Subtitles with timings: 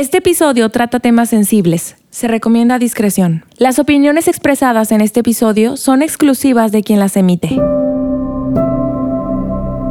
[0.00, 1.94] Este episodio trata temas sensibles.
[2.08, 3.44] Se recomienda discreción.
[3.58, 7.58] Las opiniones expresadas en este episodio son exclusivas de quien las emite.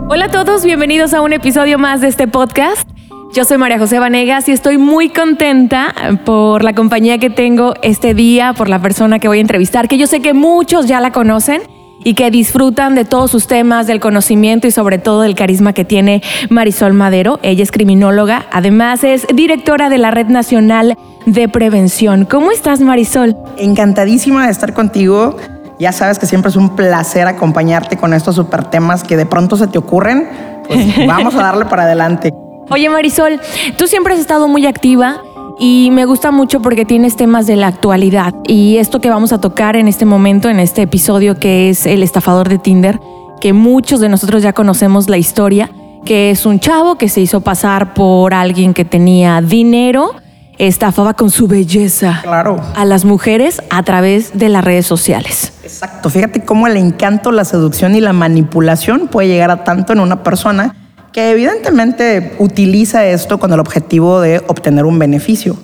[0.09, 2.89] Hola a todos, bienvenidos a un episodio más de este podcast.
[3.35, 5.93] Yo soy María José Vanegas y estoy muy contenta
[6.25, 9.99] por la compañía que tengo este día, por la persona que voy a entrevistar, que
[9.99, 11.61] yo sé que muchos ya la conocen
[12.03, 15.85] y que disfrutan de todos sus temas, del conocimiento y sobre todo del carisma que
[15.85, 17.39] tiene Marisol Madero.
[17.43, 22.25] Ella es criminóloga, además es directora de la Red Nacional de Prevención.
[22.25, 23.35] ¿Cómo estás, Marisol?
[23.57, 25.37] Encantadísima de estar contigo.
[25.79, 29.55] Ya sabes que siempre es un placer acompañarte con estos super temas que de pronto
[29.55, 30.27] se te ocurren.
[30.67, 32.33] Pues vamos a darle para adelante.
[32.69, 33.39] Oye, Marisol,
[33.77, 35.21] tú siempre has estado muy activa
[35.59, 39.41] y me gusta mucho porque tienes temas de la actualidad y esto que vamos a
[39.41, 42.99] tocar en este momento, en este episodio que es el estafador de Tinder,
[43.41, 45.69] que muchos de nosotros ya conocemos la historia,
[46.05, 50.11] que es un chavo que se hizo pasar por alguien que tenía dinero,
[50.57, 52.57] estafaba con su belleza Claro.
[52.75, 55.53] a las mujeres a través de las redes sociales.
[55.63, 56.09] Exacto.
[56.09, 60.21] Fíjate cómo el encanto, la seducción y la manipulación puede llegar a tanto en una
[60.23, 60.75] persona
[61.11, 65.57] que evidentemente utiliza esto con el objetivo de obtener un beneficio.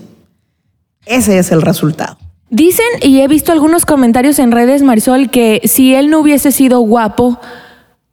[1.06, 2.18] Ese es el resultado.
[2.50, 6.80] Dicen, y he visto algunos comentarios en redes, Marisol, que si él no hubiese sido
[6.80, 7.40] guapo,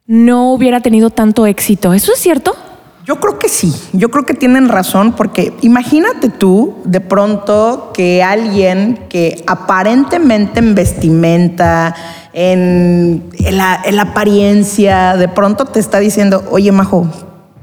[0.07, 1.95] no hubiera tenido tanto éxito.
[1.95, 2.57] ¿Eso es cierto?
[3.05, 8.23] Yo creo que sí, yo creo que tienen razón porque imagínate tú de pronto que
[8.23, 11.97] alguien que aparentemente en vestimenta,
[12.33, 17.09] en, la, en la apariencia, de pronto te está diciendo, oye Majo,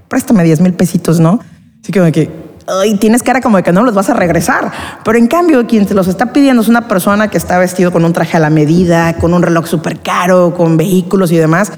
[0.09, 1.39] préstame 10 mil pesitos, ¿no?
[1.81, 2.29] Así que, que
[2.67, 4.71] ay, tienes cara como de que no los vas a regresar.
[5.05, 8.03] Pero en cambio, quien te los está pidiendo es una persona que está vestido con
[8.03, 11.71] un traje a la medida, con un reloj súper caro, con vehículos y demás.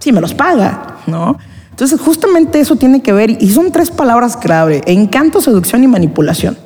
[0.00, 1.38] Sí, me los paga, ¿no?
[1.76, 6.56] Entonces, justamente eso tiene que ver, y son tres palabras clave, encanto, seducción y manipulación.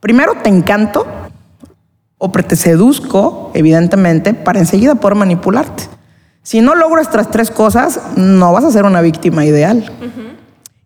[0.00, 1.06] Primero, te encanto
[2.18, 5.84] o te seduzco, evidentemente, para enseguida poder manipularte.
[6.42, 9.88] Si no logro estas tres cosas, no vas a ser una víctima ideal.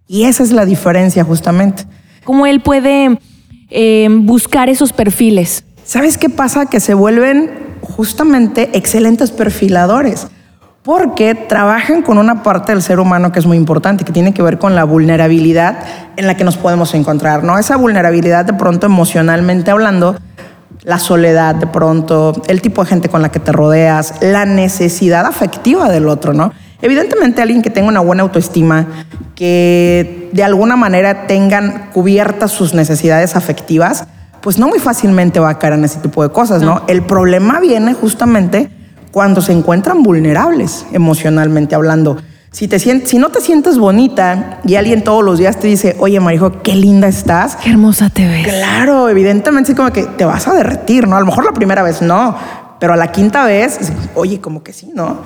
[0.06, 1.86] Y esa es la diferencia, justamente.
[2.24, 3.18] ¿Cómo él puede
[3.70, 5.64] eh, buscar esos perfiles?
[5.86, 6.66] ¿Sabes qué pasa?
[6.66, 10.26] Que se vuelven justamente excelentes perfiladores
[10.84, 14.42] porque trabajan con una parte del ser humano que es muy importante, que tiene que
[14.42, 15.78] ver con la vulnerabilidad
[16.16, 17.58] en la que nos podemos encontrar, ¿no?
[17.58, 20.14] Esa vulnerabilidad de pronto emocionalmente hablando,
[20.82, 25.24] la soledad de pronto, el tipo de gente con la que te rodeas, la necesidad
[25.24, 26.52] afectiva del otro, ¿no?
[26.82, 28.86] Evidentemente alguien que tenga una buena autoestima,
[29.34, 34.06] que de alguna manera tengan cubiertas sus necesidades afectivas,
[34.42, 36.82] pues no muy fácilmente va a caer en ese tipo de cosas, ¿no?
[36.88, 38.68] El problema viene justamente
[39.14, 42.16] cuando se encuentran vulnerables emocionalmente hablando.
[42.50, 46.18] Si, te si no te sientes bonita y alguien todos los días te dice, oye,
[46.18, 47.54] Marijo, qué linda estás.
[47.54, 48.42] Qué hermosa te ves.
[48.42, 51.14] Claro, evidentemente sí como que te vas a derretir, ¿no?
[51.14, 52.36] A lo mejor la primera vez no,
[52.80, 53.78] pero a la quinta vez,
[54.16, 55.18] oye, como que sí, ¿no?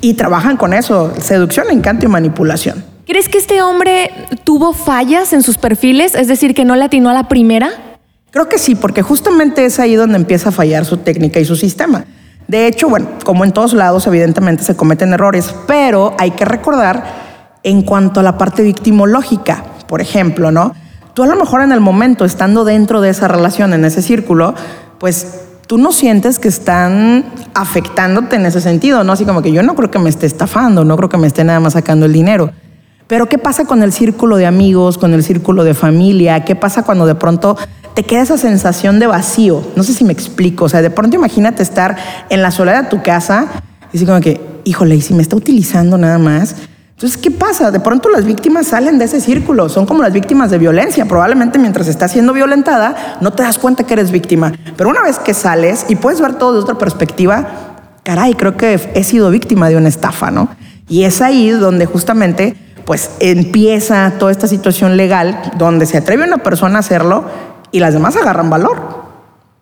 [0.00, 2.84] Y trabajan con eso, seducción, encanto y manipulación.
[3.04, 4.12] ¿Crees que este hombre
[4.44, 6.14] tuvo fallas en sus perfiles?
[6.14, 7.98] Es decir, que no le atinó a la primera.
[8.30, 11.56] Creo que sí, porque justamente es ahí donde empieza a fallar su técnica y su
[11.56, 12.04] sistema.
[12.48, 17.04] De hecho, bueno, como en todos lados, evidentemente se cometen errores, pero hay que recordar
[17.62, 20.74] en cuanto a la parte victimológica, por ejemplo, ¿no?
[21.14, 24.54] Tú a lo mejor en el momento, estando dentro de esa relación, en ese círculo,
[24.98, 27.24] pues tú no sientes que están
[27.54, 29.12] afectándote en ese sentido, ¿no?
[29.12, 31.44] Así como que yo no creo que me esté estafando, no creo que me esté
[31.44, 32.50] nada más sacando el dinero.
[33.06, 36.44] Pero ¿qué pasa con el círculo de amigos, con el círculo de familia?
[36.44, 37.56] ¿Qué pasa cuando de pronto
[37.94, 39.62] te queda esa sensación de vacío.
[39.76, 40.64] No sé si me explico.
[40.64, 41.96] O sea, de pronto imagínate estar
[42.28, 43.46] en la soledad de tu casa
[43.92, 46.56] y así como que, híjole, y si me está utilizando nada más.
[46.90, 47.70] Entonces, ¿qué pasa?
[47.70, 49.68] De pronto las víctimas salen de ese círculo.
[49.68, 51.06] Son como las víctimas de violencia.
[51.06, 54.52] Probablemente mientras estás siendo violentada, no te das cuenta que eres víctima.
[54.76, 58.80] Pero una vez que sales y puedes ver todo de otra perspectiva, caray, creo que
[58.94, 60.48] he sido víctima de una estafa, ¿no?
[60.88, 66.38] Y es ahí donde justamente pues empieza toda esta situación legal donde se atreve una
[66.38, 67.24] persona a hacerlo
[67.74, 69.02] y las demás agarran valor.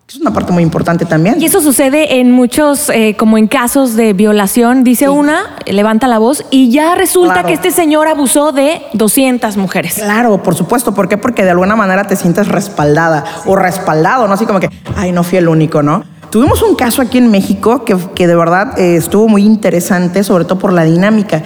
[0.06, 1.40] Es una parte muy importante también.
[1.40, 6.18] Y eso sucede en muchos, eh, como en casos de violación, dice una, levanta la
[6.18, 7.48] voz y ya resulta Claro.
[7.48, 9.94] que este señor abusó de 200 mujeres.
[9.94, 10.92] Claro, por supuesto.
[10.92, 11.16] ¿Por qué?
[11.16, 14.34] Porque de alguna manera te sientes respaldada o respaldado, ¿no?
[14.34, 16.04] Así como que, ay, no fui el único, ¿no?
[16.28, 20.44] Tuvimos un caso aquí en México que, que de verdad eh, estuvo muy interesante, sobre
[20.44, 21.42] todo por la dinámica.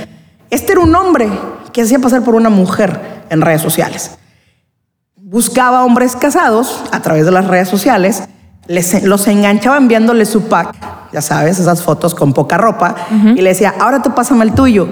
[0.51, 1.29] Este era un hombre
[1.73, 2.99] que hacía pasar por una mujer
[3.31, 4.19] en redes sociales.
[5.29, 8.23] Buscaba hombres casados a través de las redes sociales,
[8.69, 10.77] les, los enganchaba enviándole su pack,
[11.13, 14.87] ya sabes, esas fotos con poca ropa, y le decía, ahora tú pásame el tuyo.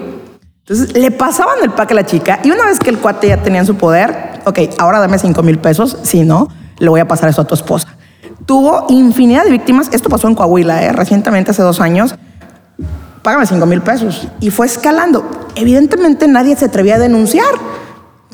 [0.66, 3.44] Entonces le pasaban el pack a la chica y una vez que el cuate ya
[3.44, 6.48] tenía en su poder, ok, ahora dame 5 mil pesos, si no,
[6.78, 7.86] le voy a pasar eso a tu esposa.
[8.44, 10.90] Tuvo infinidad de víctimas, esto pasó en Coahuila, ¿eh?
[10.90, 12.16] recientemente hace dos años,
[13.22, 14.26] págame 5 mil pesos.
[14.40, 15.24] Y fue escalando.
[15.54, 17.54] Evidentemente nadie se atrevía a denunciar.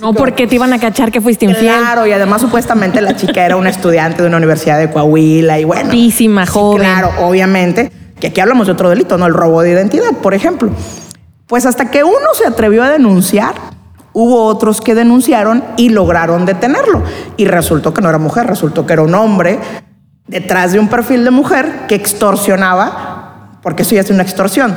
[0.01, 1.79] No, porque te iban a cachar que fuiste infiel.
[1.79, 5.65] Claro, y además supuestamente la chica era una estudiante de una universidad de Coahuila y
[5.65, 5.85] bueno.
[5.85, 6.83] Guapísima, joven.
[6.83, 9.27] Claro, obviamente, que aquí hablamos de otro delito, ¿no?
[9.27, 10.71] El robo de identidad, por ejemplo.
[11.47, 13.55] Pues hasta que uno se atrevió a denunciar,
[14.13, 17.03] hubo otros que denunciaron y lograron detenerlo.
[17.37, 19.59] Y resultó que no era mujer, resultó que era un hombre
[20.27, 24.77] detrás de un perfil de mujer que extorsionaba, porque eso ya es una extorsión.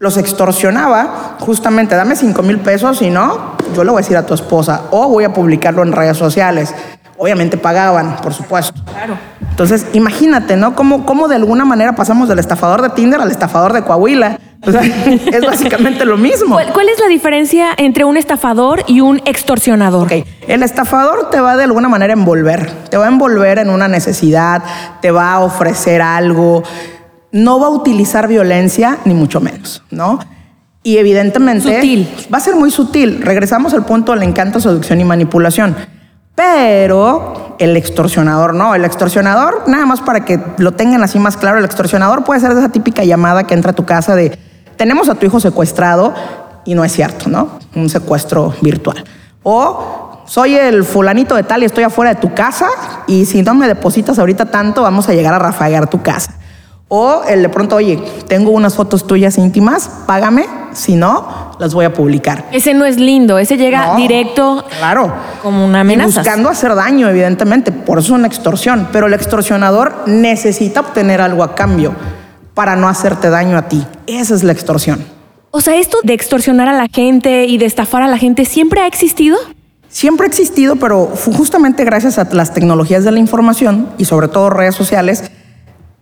[0.00, 4.26] Los extorsionaba, justamente, dame 5 mil pesos, y no, yo le voy a decir a
[4.26, 6.74] tu esposa, o voy a publicarlo en redes sociales.
[7.16, 8.80] Obviamente pagaban, por supuesto.
[8.84, 9.18] Claro.
[9.50, 10.76] Entonces, imagínate, ¿no?
[10.76, 14.38] Cómo, cómo de alguna manera pasamos del estafador de Tinder al estafador de Coahuila.
[14.64, 14.82] O sea,
[15.32, 16.54] es básicamente lo mismo.
[16.54, 20.04] ¿Cuál, cuál es la diferencia entre un estafador y un extorsionador?
[20.04, 23.70] Ok, el estafador te va de alguna manera a envolver, te va a envolver en
[23.70, 24.62] una necesidad,
[25.00, 26.62] te va a ofrecer algo,
[27.32, 30.20] no va a utilizar violencia, ni mucho menos, ¿no?
[30.82, 32.08] Y evidentemente Sutil.
[32.32, 33.20] va a ser muy sutil.
[33.22, 35.76] Regresamos al punto del encanto, seducción y manipulación.
[36.34, 38.74] Pero el extorsionador no.
[38.74, 42.52] El extorsionador, nada más para que lo tengan así más claro, el extorsionador puede ser
[42.52, 44.38] esa típica llamada que entra a tu casa de
[44.78, 46.14] tenemos a tu hijo secuestrado
[46.64, 47.58] y no es cierto, ¿no?
[47.74, 49.04] Un secuestro virtual.
[49.42, 52.68] O soy el fulanito de tal y estoy afuera de tu casa
[53.06, 56.37] y si no me depositas ahorita tanto, vamos a llegar a rafaguear tu casa.
[56.90, 61.84] O el de pronto, oye, tengo unas fotos tuyas íntimas, págame, si no, las voy
[61.84, 62.46] a publicar.
[62.50, 65.12] Ese no es lindo, ese llega No, directo Claro.
[65.42, 66.20] como una Y amenaza.
[66.20, 67.72] buscando hacer daño, evidentemente.
[67.72, 68.88] Por eso es una extorsión.
[68.90, 71.94] Pero el extorsionador necesita obtener algo a cambio
[72.54, 73.86] para no hacerte daño a ti.
[74.06, 75.04] Esa es la extorsión.
[75.50, 78.80] O sea, esto de extorsionar a la gente y de estafar a la gente siempre
[78.80, 79.36] ha existido.
[79.90, 81.06] Siempre ha existido, pero
[81.36, 85.30] justamente gracias a las tecnologías de la información y sobre todo redes sociales,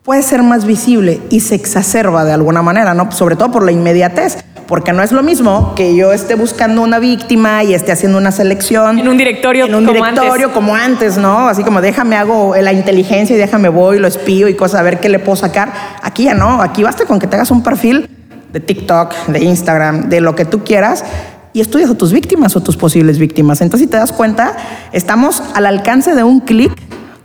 [0.07, 3.11] puede ser más visible y se exacerba de alguna manera, ¿no?
[3.11, 4.39] Sobre todo por la inmediatez.
[4.69, 8.33] Porque no es lo mismo que yo esté buscando una víctima y esté haciendo una
[8.33, 8.99] selección.
[8.99, 10.55] En un directorio En un como directorio antes.
[10.55, 11.49] como antes, ¿no?
[11.49, 14.99] Así como déjame hago la inteligencia y déjame voy, lo espío y cosas, a ver
[14.99, 15.73] qué le puedo sacar.
[16.03, 18.09] Aquí ya no, aquí basta con que te hagas un perfil
[18.53, 21.05] de TikTok, de Instagram, de lo que tú quieras
[21.53, 23.61] y estudias a tus víctimas o tus posibles víctimas.
[23.61, 24.57] Entonces, si te das cuenta,
[24.93, 26.73] estamos al alcance de un clic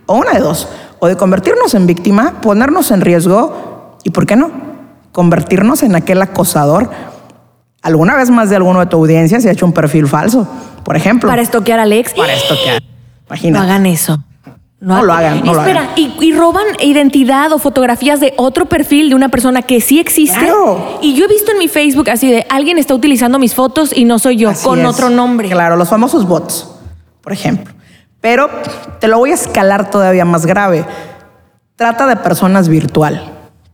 [0.06, 0.68] o una de dos,
[1.03, 4.51] o de convertirnos en víctima, ponernos en riesgo y, ¿por qué no?
[5.12, 6.92] Convertirnos en aquel acosador.
[7.81, 10.48] Alguna vez más de alguno de tu audiencia se ha hecho un perfil falso,
[10.83, 11.27] por ejemplo.
[11.27, 12.13] Para estoquear al ex.
[12.13, 14.24] Para esto que No hagan eso.
[14.80, 15.94] No lo hagan, no lo Espera, hagan.
[15.95, 20.38] Y, y roban identidad o fotografías de otro perfil de una persona que sí existe.
[20.38, 21.00] Claro.
[21.01, 24.06] Y yo he visto en mi Facebook así de alguien está utilizando mis fotos y
[24.06, 24.86] no soy yo, Así con es.
[24.86, 25.50] otro nombre.
[25.50, 26.68] Claro, los famosos bots,
[27.21, 27.74] por ejemplo.
[28.22, 28.50] Pero
[29.00, 30.86] te lo voy a escalar todavía más grave.
[31.76, 33.24] Trata de personas virtual.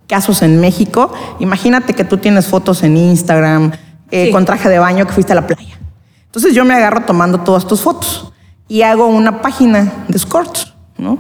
[0.08, 1.12] Casos en México.
[1.40, 3.74] Imagínate que tú tienes fotos en Instagram
[4.10, 4.32] eh, Sí.
[4.32, 5.78] con traje de baño que fuiste a la playa.
[6.26, 8.32] Entonces yo me agarro tomando todas tus fotos
[8.70, 11.18] y hago una página de escorts, ¿no?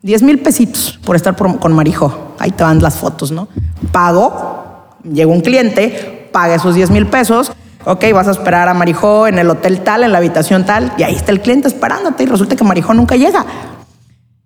[0.00, 2.34] 10 mil pesitos por estar por- con Marijo.
[2.38, 3.48] Ahí te van las fotos, ¿no?
[3.92, 7.52] Pago, llega un cliente, paga esos 10 mil pesos.
[7.84, 11.04] Ok, vas a esperar a Marijó en el hotel tal, en la habitación tal, y
[11.04, 13.44] ahí está el cliente esperándote y resulta que Marijó nunca llega.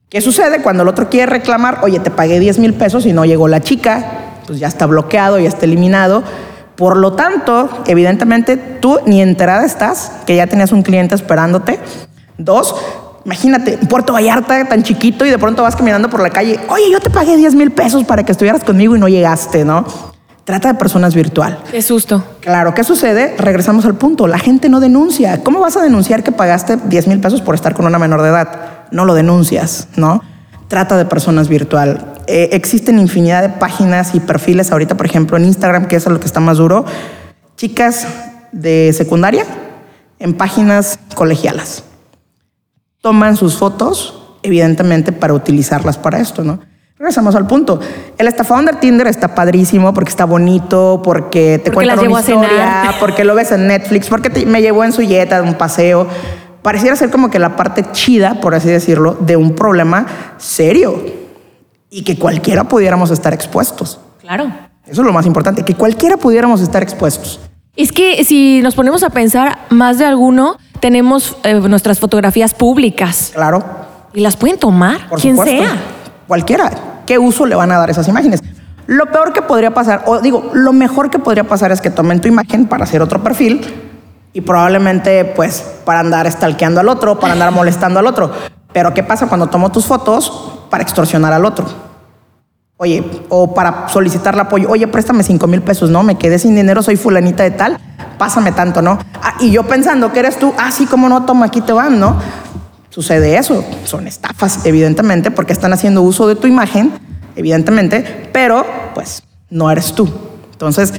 [0.08, 1.78] ¿Qué sucede cuando el otro quiere reclamar?
[1.82, 4.04] Oye, te pagué 10 mil pesos y no llegó la chica,
[4.46, 6.22] pues ya está bloqueado, ya está eliminado.
[6.76, 11.78] Por lo tanto, evidentemente tú ni enterada estás que ya tenías un cliente esperándote.
[12.36, 12.74] Dos,
[13.24, 16.60] imagínate, Puerto Vallarta tan chiquito y de pronto vas caminando por la calle.
[16.68, 20.11] Oye, yo te pagué 10 mil pesos para que estuvieras conmigo y no llegaste, ¿no?
[20.44, 21.58] Trata de personas virtual.
[21.70, 22.24] Qué susto.
[22.40, 23.36] Claro, ¿qué sucede?
[23.38, 24.26] Regresamos al punto.
[24.26, 25.44] La gente no denuncia.
[25.44, 28.30] ¿Cómo vas a denunciar que pagaste 10 mil pesos por estar con una menor de
[28.30, 28.88] edad?
[28.90, 30.22] No lo denuncias, ¿no?
[30.66, 32.14] Trata de personas virtual.
[32.26, 36.18] Eh, existen infinidad de páginas y perfiles ahorita, por ejemplo, en Instagram, que es lo
[36.18, 36.84] que está más duro.
[37.56, 38.06] Chicas
[38.50, 39.44] de secundaria
[40.18, 41.84] en páginas colegialas.
[43.00, 46.60] Toman sus fotos, evidentemente, para utilizarlas para esto, ¿no?
[47.02, 47.80] Regresamos al punto.
[48.16, 52.94] El estafador de Tinder está padrísimo porque está bonito, porque te Porque cuenta una historia,
[53.00, 56.06] porque lo ves en Netflix, porque te- me llevó en su yeta de un paseo.
[56.62, 60.06] Pareciera ser como que la parte chida, por así decirlo, de un problema
[60.38, 61.02] serio
[61.90, 63.98] y que cualquiera pudiéramos estar expuestos.
[64.20, 64.44] Claro.
[64.86, 67.40] Eso es lo más importante, que cualquiera pudiéramos estar expuestos.
[67.74, 73.32] Es que si nos ponemos a pensar, más de alguno tenemos eh, nuestras fotografías públicas
[73.34, 73.64] Claro,
[74.14, 75.64] y las pueden tomar por quien supuesto.
[75.64, 75.76] sea.
[76.28, 76.70] Cualquiera.
[77.06, 78.42] ¿Qué uso le van a dar esas imágenes?
[78.86, 82.20] Lo peor que podría pasar, o digo, lo mejor que podría pasar es que tomen
[82.20, 83.64] tu imagen para hacer otro perfil
[84.32, 88.30] y probablemente pues para andar stalkeando al otro, para andar molestando al otro.
[88.72, 91.66] Pero ¿qué pasa cuando tomo tus fotos para extorsionar al otro?
[92.78, 96.02] Oye, o para solicitar el apoyo, oye, préstame cinco mil pesos, ¿no?
[96.02, 97.78] Me quedé sin dinero, soy fulanita de tal,
[98.18, 98.98] pásame tanto, ¿no?
[99.22, 102.00] Ah, y yo pensando que eres tú, ah, sí, cómo no, toma, aquí te van,
[102.00, 102.16] ¿no?
[102.92, 106.92] Sucede eso, son estafas, evidentemente, porque están haciendo uso de tu imagen,
[107.36, 110.10] evidentemente, pero pues no eres tú.
[110.52, 110.92] Entonces,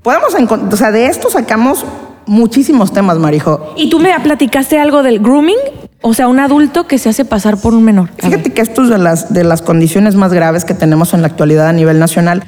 [0.00, 1.84] podemos encontrar, o sea, de esto sacamos
[2.24, 3.74] muchísimos temas, Marijo.
[3.76, 5.58] ¿Y tú me platicaste algo del grooming?
[6.02, 8.10] O sea, un adulto que se hace pasar por un menor.
[8.20, 8.54] A Fíjate ver.
[8.54, 11.66] que esto es de las, de las condiciones más graves que tenemos en la actualidad
[11.66, 12.44] a nivel nacional.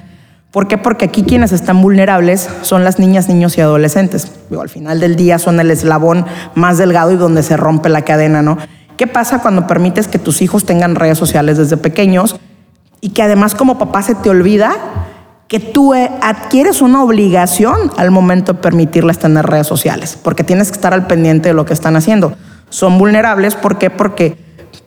[0.52, 0.78] ¿Por qué?
[0.78, 4.30] Porque aquí quienes están vulnerables son las niñas, niños y adolescentes.
[4.48, 8.02] Digo, al final del día son el eslabón más delgado y donde se rompe la
[8.02, 8.58] cadena, ¿no?
[8.96, 12.36] ¿Qué pasa cuando permites que tus hijos tengan redes sociales desde pequeños
[13.00, 14.72] y que además como papá se te olvida
[15.52, 20.68] que tú eh, adquieres una obligación al momento de permitirles tener redes sociales, porque tienes
[20.68, 22.32] que estar al pendiente de lo que están haciendo.
[22.70, 23.90] Son vulnerables, ¿por qué?
[23.90, 24.38] Porque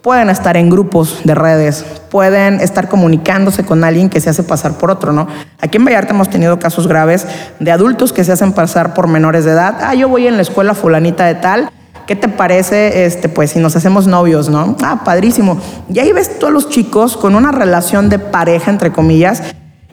[0.02, 4.72] pueden estar en grupos de redes, pueden estar comunicándose con alguien que se hace pasar
[4.72, 5.28] por otro, ¿no?
[5.60, 7.26] Aquí en Vallarta hemos tenido casos graves
[7.60, 9.78] de adultos que se hacen pasar por menores de edad.
[9.82, 11.70] Ah, yo voy en la escuela fulanita de tal.
[12.06, 14.76] ¿Qué te parece, este, pues, si nos hacemos novios, no?
[14.82, 15.58] Ah, padrísimo.
[15.92, 19.42] Y ahí ves a los chicos con una relación de pareja, entre comillas,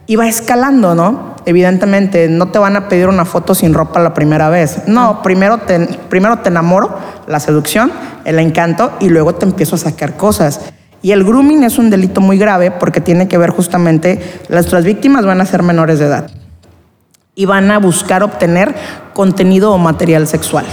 [0.06, 1.34] y va escalando, ¿no?
[1.46, 4.84] Evidentemente, no te van a pedir una foto sin ropa la primera vez.
[4.86, 5.80] No, primero te,
[6.10, 7.92] primero te enamoro, la seducción,
[8.26, 10.62] el encanto, y luego te empiezo a sacar cosas.
[11.02, 15.26] Y el grooming es un delito muy grave porque tiene que ver justamente, nuestras víctimas
[15.26, 16.30] van a ser menores de edad
[17.36, 18.76] y van a buscar obtener
[19.14, 20.66] contenido o material sexual.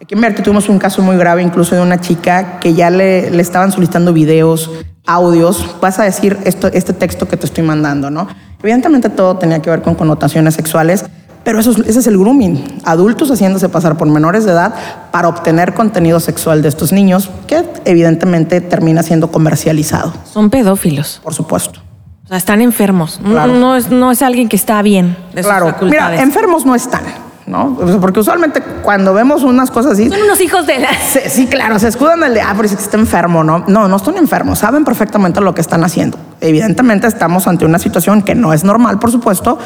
[0.00, 3.30] Aquí en Verte tuvimos un caso muy grave, incluso de una chica que ya le,
[3.30, 4.70] le estaban solicitando videos,
[5.06, 5.76] audios.
[5.80, 8.28] Vas a decir esto, este texto que te estoy mandando, ¿no?
[8.62, 11.04] Evidentemente todo tenía que ver con connotaciones sexuales,
[11.42, 12.80] pero eso es- ese es el grooming.
[12.84, 14.72] Adultos haciéndose pasar por menores de edad
[15.10, 21.20] para obtener contenido sexual de estos niños, que evidentemente termina siendo comercializado, Son pedófilos.
[21.24, 21.80] por supuesto.
[22.24, 23.20] O sea, están enfermos.
[23.22, 26.10] No- es, no es alguien que está bien de sus Claro, facultades.
[26.12, 27.02] mira, enfermos no están,
[27.48, 27.76] ¿no?
[28.00, 30.88] Porque usualmente cuando vemos unas cosas así, Son unos hijos de la...
[30.92, 33.64] Sí, sí, claro, se escudan del de, ah, pero es que está enfermo, ¿no?
[33.66, 36.18] No, no están enfermos, saben perfectamente lo que están haciendo.
[36.40, 39.58] Evidentemente estamos ante una situación que no es normal, por supuesto,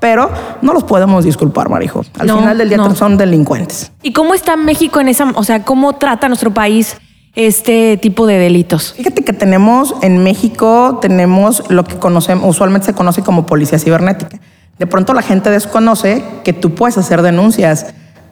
[0.00, 0.30] pero
[0.62, 2.04] no los podemos disculpar, Marijo.
[2.18, 2.94] Al No, final del día no.
[2.94, 3.90] son delincuentes.
[4.02, 5.32] ¿Y cómo está México en esa...
[5.34, 6.96] O sea, cómo trata nuestro país
[7.34, 8.94] este tipo de delitos?
[8.96, 14.38] Fíjate que tenemos en México, tenemos lo que conocemos, usualmente se conoce como policía cibernética.
[14.78, 17.86] De pronto la gente desconoce que tú puedes hacer denuncias,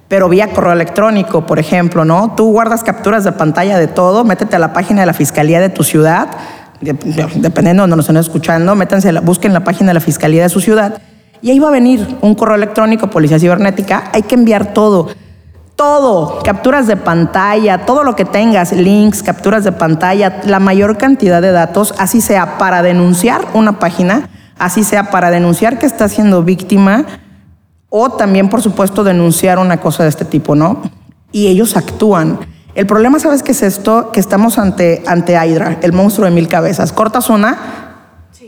[0.09, 2.35] pero vía correo electrónico, por ejemplo, ¿no?
[2.37, 5.69] Tú guardas capturas de pantalla de todo, métete a la página de la fiscalía de
[5.69, 6.29] tu ciudad,
[6.81, 10.43] de- de- dependiendo de donde nos estén escuchando, métanse, busquen la página de la fiscalía
[10.45, 10.99] de su ciudad
[11.43, 15.09] y ahí va a venir un correo electrónico, policía cibernética, hay que enviar todo.
[15.75, 21.43] Todo, capturas de pantalla, todo lo que tengas, links, capturas de pantalla, la mayor cantidad
[21.43, 26.43] de datos, así sea para denunciar una página, así sea para denunciar que está siendo
[26.43, 27.05] víctima
[27.89, 30.83] o también, por supuesto, denunciar una cosa de este tipo, ¿no?
[31.33, 32.39] Y ellos actúan.
[32.75, 34.11] El problema, ¿sabes qué es esto?
[34.13, 36.93] Que estamos ante, ante Hydra, el monstruo de mil cabezas.
[36.93, 37.57] Cortas una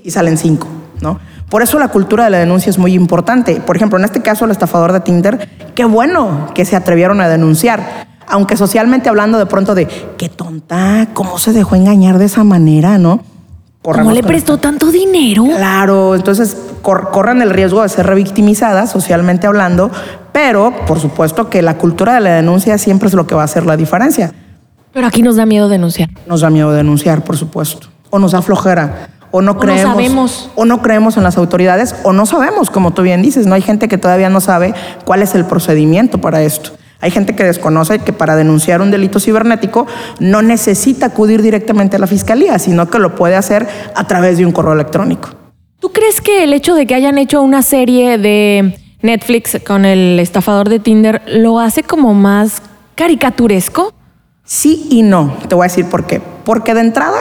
[0.02, 0.68] y salen cinco,
[1.00, 1.18] ¿no?
[1.48, 3.60] Por eso la cultura de la denuncia es muy importante.
[3.60, 7.28] Por ejemplo, en este caso, el estafador de Tinder, qué bueno que se atrevieron a
[7.28, 8.06] denunciar.
[8.26, 9.86] Aunque socialmente hablando de pronto de,
[10.18, 13.22] qué tonta, cómo se dejó engañar de esa manera, ¿no?
[13.94, 15.44] ¿Cómo le prestó tanto dinero?
[15.44, 19.90] Claro, entonces cor- corren el riesgo de ser revictimizadas socialmente hablando,
[20.32, 23.44] pero por supuesto que la cultura de la denuncia siempre es lo que va a
[23.44, 24.32] hacer la diferencia.
[24.92, 26.08] Pero aquí nos da miedo denunciar.
[26.26, 30.50] Nos da miedo denunciar, por supuesto, o nos da flojera, o no creemos, sabemos.
[30.54, 33.62] o no creemos en las autoridades, o no sabemos, como tú bien dices, no hay
[33.62, 36.70] gente que todavía no sabe cuál es el procedimiento para esto.
[37.00, 39.86] Hay gente que desconoce que para denunciar un delito cibernético
[40.18, 44.46] no necesita acudir directamente a la fiscalía, sino que lo puede hacer a través de
[44.46, 45.30] un correo electrónico.
[45.78, 50.18] ¿Tú crees que el hecho de que hayan hecho una serie de Netflix con el
[50.18, 52.62] estafador de Tinder lo hace como más
[52.96, 53.94] caricaturesco?
[54.44, 55.36] Sí y no.
[55.48, 56.20] Te voy a decir por qué.
[56.44, 57.18] Porque de entrada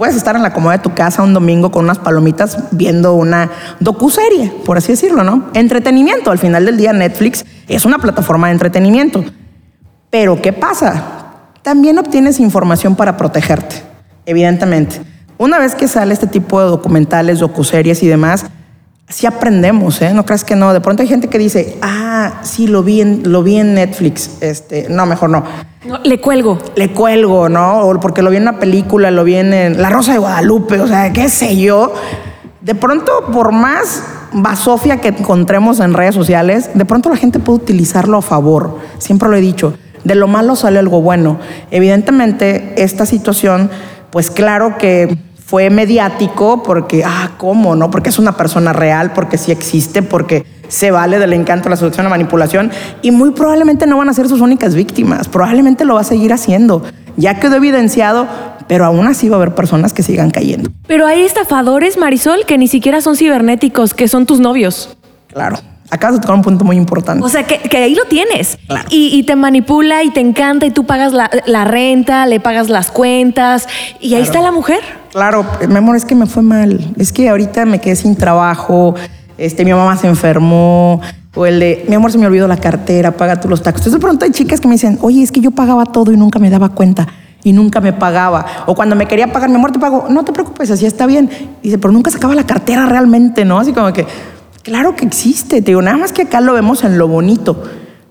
[0.00, 3.50] puedes estar en la comodidad de tu casa un domingo con unas palomitas viendo una
[3.80, 5.50] docuserie, por así decirlo, ¿no?
[5.52, 6.30] Entretenimiento.
[6.30, 9.22] Al final del día Netflix es una plataforma de entretenimiento.
[10.08, 11.02] Pero ¿qué pasa?
[11.60, 13.76] También obtienes información para protegerte,
[14.24, 15.02] evidentemente.
[15.36, 18.46] Una vez que sale este tipo de documentales, docuseries y demás,
[19.10, 20.14] sí aprendemos, ¿eh?
[20.14, 20.72] No creas que no.
[20.72, 24.38] De pronto hay gente que dice, ah, sí, lo vi en, lo vi en Netflix.
[24.40, 25.44] Este, no, mejor no
[25.84, 26.58] No, le cuelgo.
[26.76, 27.80] le cuelgo, ¿no?
[27.82, 30.86] O porque lo vi en una película, lo vi en, La Rosa de Guadalupe, o
[30.86, 31.92] sea, qué sé yo.
[32.60, 34.02] De pronto, por más
[34.32, 38.78] basofia que encontremos en redes sociales, de pronto la gente puede utilizarlo a favor.
[38.98, 39.74] Siempre lo he dicho,
[40.04, 41.38] de lo malo sale algo bueno.
[41.70, 43.70] Evidentemente, esta situación,
[44.10, 45.18] pues claro que
[45.50, 47.74] fue mediático porque, ah, ¿cómo?
[47.74, 47.90] ¿No?
[47.90, 52.04] Porque es una persona real, porque sí existe, porque se vale del encanto, la seducción,
[52.04, 52.70] la manipulación
[53.02, 56.32] y muy probablemente no van a ser sus únicas víctimas, probablemente lo va a seguir
[56.32, 56.84] haciendo.
[57.16, 58.28] Ya quedó evidenciado,
[58.68, 60.70] pero aún así va a haber personas que sigan cayendo.
[60.86, 64.96] Pero hay estafadores, Marisol, que ni siquiera son cibernéticos, que son tus novios.
[65.32, 65.56] Claro.
[65.90, 67.24] Acabas de tocar un punto muy importante.
[67.24, 68.58] O sea, que, que ahí lo tienes.
[68.66, 68.88] Claro.
[68.90, 72.68] Y, y te manipula y te encanta y tú pagas la, la renta, le pagas
[72.68, 73.66] las cuentas
[74.00, 74.80] y ahí está la mujer.
[75.10, 76.94] Claro, mi amor, es que me fue mal.
[76.96, 78.94] Es que ahorita me quedé sin trabajo.
[79.36, 81.00] Este, mi mamá se enfermó.
[81.34, 83.86] O el de, mi amor, se me olvidó la cartera, paga tú los taxos.
[83.86, 86.16] Entonces, de pronto hay chicas que me dicen, oye, es que yo pagaba todo y
[86.16, 87.06] nunca me daba cuenta.
[87.42, 88.44] Y nunca me pagaba.
[88.66, 90.06] O cuando me quería pagar, mi amor, te pago.
[90.10, 91.30] No te preocupes, así está bien.
[91.62, 93.58] Y dice, pero nunca sacaba la cartera realmente, ¿no?
[93.58, 94.06] Así como que,
[94.62, 95.62] claro que existe.
[95.62, 97.62] Te digo, nada más que acá lo vemos en lo bonito.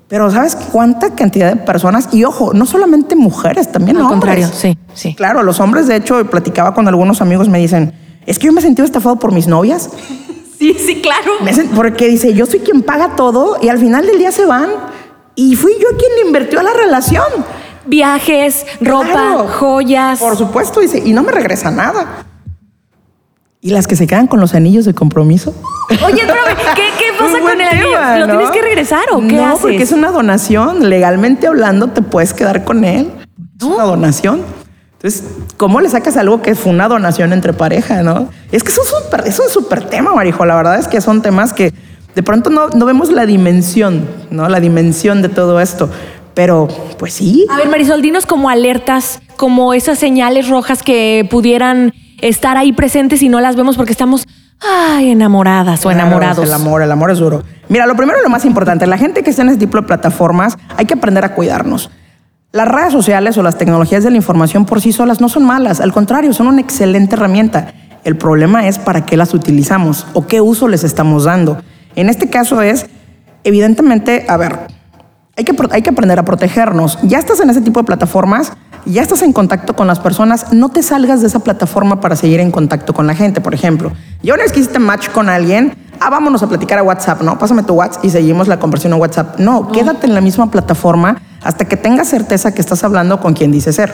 [0.07, 2.09] Pero ¿sabes cuánta cantidad de personas?
[2.11, 4.19] Y ojo, no solamente mujeres, también Al hombres.
[4.19, 5.13] contrario, sí, sí.
[5.13, 7.93] Claro, los hombres, de hecho, platicaba con algunos amigos, me dicen,
[8.25, 9.89] es que yo me he sentido estafado por mis novias.
[10.59, 11.31] Sí, sí, claro.
[11.73, 14.67] Porque dice, yo soy quien paga todo y al final del día se van.
[15.33, 17.23] Y fui yo quien le invirtió a la relación.
[17.85, 19.47] Viajes, ropa, Claro.
[19.57, 20.19] joyas.
[20.19, 22.25] Por supuesto, dice, y no me regresa nada.
[23.61, 25.53] ¿Y las que se quedan con los anillos de compromiso?
[26.05, 26.21] Oye,
[26.75, 27.89] ¿qué, qué pasa con el anillo?
[27.89, 28.37] tema, ¿Lo ¿no?
[28.37, 29.61] tienes que regresar o qué no, haces?
[29.61, 30.89] porque es una donación.
[30.89, 33.11] Legalmente hablando, te puedes quedar con él.
[33.57, 34.43] Es una donación.
[34.93, 35.25] Entonces,
[35.57, 38.29] ¿cómo le sacas algo que fue una donación entre pareja, no?
[38.51, 40.45] Es que eso es, un, es un súper tema, Marijo.
[40.45, 41.73] La verdad es que son temas que
[42.15, 44.47] de pronto no, no vemos la dimensión, ¿no?
[44.47, 45.89] La dimensión de todo esto.
[46.33, 47.45] Pero, pues sí.
[47.49, 53.21] A ver, Marisol, dinos como alertas, como esas señales rojas que pudieran estar ahí presentes
[53.21, 54.27] y no las vemos porque estamos,
[54.59, 56.45] ay, enamoradas o enamorados.
[56.45, 57.43] el amor, el amor es duro.
[57.67, 59.83] Mira, lo primero y lo más importante, la gente que está en este tipo de
[59.83, 61.89] plataformas, hay que aprender a cuidarnos.
[62.51, 65.81] Las redes sociales o las tecnologías de la información por sí solas no son malas,
[65.81, 67.73] al contrario, son una excelente herramienta.
[68.03, 71.61] El problema es para qué las utilizamos o qué uso les estamos dando.
[71.95, 72.87] En este caso es,
[73.43, 74.67] evidentemente, a ver,
[75.37, 76.97] hay que, hay que aprender a protegernos.
[77.03, 78.53] Ya estás en ese tipo de plataformas,
[78.85, 82.39] ya estás en contacto con las personas, no te salgas de esa plataforma para seguir
[82.39, 83.41] en contacto con la gente.
[83.41, 83.91] Por ejemplo,
[84.23, 87.37] yo una vez que hiciste match con alguien, ah, vámonos a platicar a WhatsApp, ¿no?
[87.37, 89.39] Pásame tu WhatsApp y seguimos la conversación a WhatsApp.
[89.39, 93.51] No, quédate en la misma plataforma hasta que tengas certeza que estás hablando con quien
[93.51, 93.93] dice ser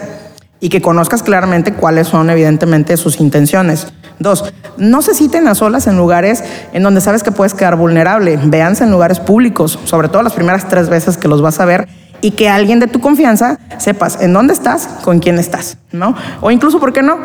[0.60, 3.88] y que conozcas claramente cuáles son evidentemente sus intenciones.
[4.20, 4.46] Dos,
[4.78, 6.44] no se citen a solas en lugares
[6.74, 8.40] en donde sabes que puedes quedar vulnerable.
[8.44, 11.88] Véanse en lugares públicos, sobre todo las primeras tres veces que los vas a ver
[12.26, 16.16] y que alguien de tu confianza sepas en dónde estás, con quién estás, ¿no?
[16.42, 17.20] O incluso, ¿por qué no?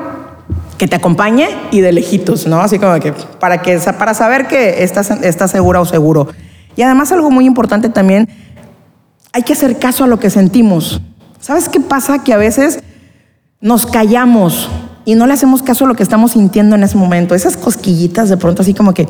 [0.76, 2.60] Que te acompañe y de lejitos, ¿no?
[2.60, 6.28] Así como que para, que, para saber que estás, estás segura o seguro.
[6.76, 8.28] Y además algo muy importante también,
[9.32, 11.00] hay que hacer caso a lo que sentimos.
[11.40, 12.22] ¿Sabes qué pasa?
[12.22, 12.80] Que a veces
[13.62, 14.68] nos callamos
[15.06, 17.34] y no le hacemos caso a lo que estamos sintiendo en ese momento.
[17.34, 19.08] Esas cosquillitas de pronto así como que,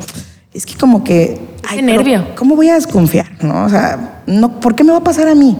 [0.53, 1.57] es que como que...
[1.69, 2.27] Ese nervio.
[2.37, 3.27] ¿Cómo voy a desconfiar?
[3.43, 3.65] ¿No?
[3.65, 5.57] O sea, no, ¿por qué me va a pasar a mí?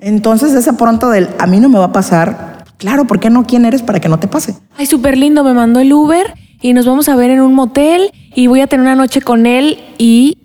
[0.00, 3.44] Entonces ese pronto del a mí no me va a pasar, claro, ¿por qué no?
[3.44, 4.54] ¿Quién eres para que no te pase?
[4.76, 8.10] Ay, súper lindo, me mandó el Uber y nos vamos a ver en un motel
[8.34, 10.38] y voy a tener una noche con él y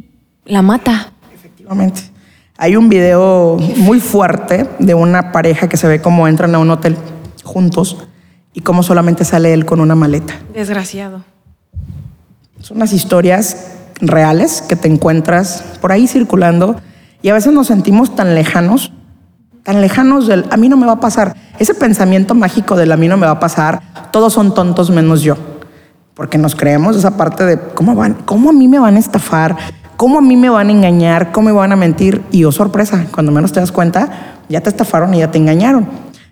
[0.45, 1.11] la mata.
[1.33, 2.01] Efectivamente.
[2.57, 6.69] Hay un video muy fuerte de una pareja que se ve como entran a un
[6.69, 6.95] hotel
[7.43, 7.97] juntos
[8.53, 10.35] y cómo solamente sale él con una maleta.
[10.53, 11.23] Desgraciado.
[12.61, 16.77] Son unas historias reales que te encuentras por ahí circulando
[17.21, 18.93] y a veces nos sentimos tan lejanos,
[19.65, 21.35] tan lejanos del a mí no me va a pasar.
[21.57, 25.23] Ese pensamiento mágico del a mí no me va a pasar, todos son tontos menos
[25.23, 25.35] yo.
[26.13, 29.57] Porque nos creemos esa parte de cómo van, cómo a mí me van a estafar,
[29.97, 32.23] cómo a mí me van a engañar, cómo me van a mentir.
[32.31, 35.87] Y oh sorpresa, cuando menos te das cuenta, ya te estafaron y ya te engañaron.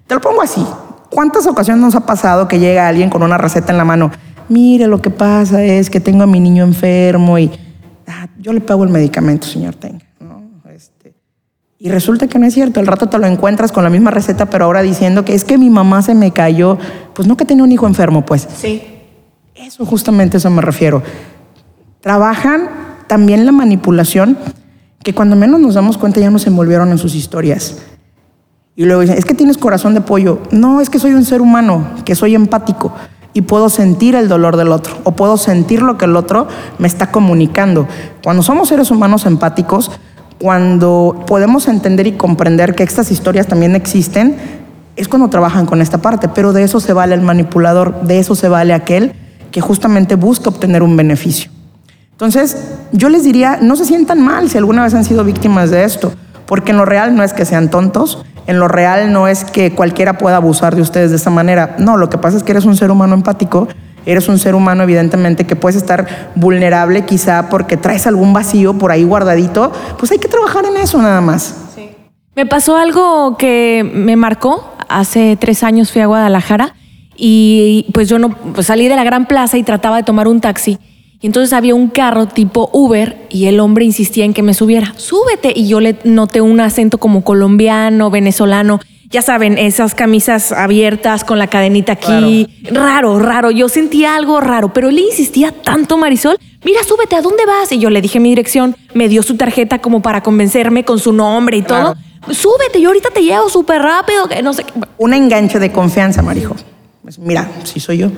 [0.06, 0.64] Te lo pongo así.
[1.10, 4.12] ¿Cuántas ocasiones nos ha pasado que llega alguien con una receta en la mano?
[4.48, 7.50] Mire, lo que pasa es que tengo a mi niño enfermo y
[8.08, 10.06] ah, yo le pago el medicamento, señor Tenga.
[11.84, 12.80] Y resulta que no es cierto.
[12.80, 15.58] Al rato te lo encuentras con la misma receta, pero ahora diciendo que es que
[15.58, 16.78] mi mamá se me cayó.
[17.14, 18.48] Pues no que tenía un hijo enfermo, pues.
[18.56, 18.84] Sí.
[19.54, 21.04] Eso, justamente a eso me refiero.
[22.00, 22.70] Trabajan
[23.08, 24.38] también la manipulación,
[25.04, 27.80] que cuando menos nos damos cuenta ya nos envolvieron en sus historias.
[28.78, 30.40] Y luego dicen, es que tienes corazón de pollo.
[30.52, 32.94] No, es que soy un ser humano, que soy empático
[33.34, 36.88] y puedo sentir el dolor del otro o puedo sentir lo que el otro me
[36.88, 37.90] está comunicando.
[38.24, 39.92] Cuando somos seres humanos empáticos,
[40.44, 44.36] cuando podemos entender y comprender que estas historias también existen,
[44.98, 48.36] es cuando trabajan con esta parte, pero de eso se vale el manipulador, de eso
[48.36, 49.14] se vale aquel
[49.52, 51.50] que justamente busca obtener un beneficio.
[52.12, 52.58] Entonces,
[52.92, 56.12] yo les diría, no se sientan mal si alguna vez han sido víctimas de esto,
[56.46, 59.74] porque en lo real no es que sean tontos, en lo real no es que
[59.74, 61.78] cualquiera pueda abusar de ustedes de esa manera.
[61.80, 63.70] No, lo que pasa es que eres un ser humano empático,
[64.06, 68.92] eres un ser humano evidentemente que puedes estar vulnerable quizá porque traes algún vacío por
[68.92, 71.60] ahí guardadito, pues hay que trabajar en eso nada más.
[72.36, 74.68] Me pasó algo que me marcó.
[74.90, 76.76] Hace tres años fui a Guadalajara
[77.16, 80.42] y pues yo no pues salí de la gran plaza y trataba de tomar un
[80.42, 80.80] taxi.
[81.22, 84.94] Y entonces había un carro tipo Uber y el hombre insistía en que me subiera.
[84.98, 85.54] Súbete.
[85.56, 88.82] Y yo le noté un acento como colombiano, venezolano.
[89.14, 92.48] Ya saben, esas camisas abiertas con la cadenita aquí.
[92.72, 93.52] Raro, raro.
[93.52, 96.36] Yo sentía algo raro, pero él insistía tanto, Marisol.
[96.66, 97.72] Mira, súbete, ¿a dónde vas?
[97.72, 98.76] Y yo le dije mi dirección.
[98.96, 101.96] Me dio su tarjeta como para convencerme con su nombre y todo.
[102.32, 104.28] Súbete, yo ahorita te llevo súper rápido.
[104.28, 104.66] Que no sé.
[104.98, 106.56] Un enganche de confianza, Marijo.
[107.04, 108.10] Pues mira, si soy yo.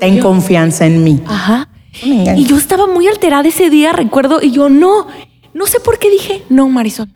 [0.00, 1.22] Ten confianza en mí.
[1.28, 1.68] Ajá.
[2.02, 5.06] Y yo estaba muy alterada ese día, recuerdo, y yo no,
[5.54, 7.08] no sé por qué dije, no, Marisol.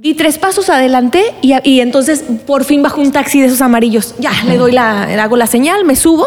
[0.00, 4.14] Di tres pasos adelante y, entonces por fin bajo un taxi de esos amarillos.
[4.18, 6.24] Ya, le doy la, hago la señal, me subo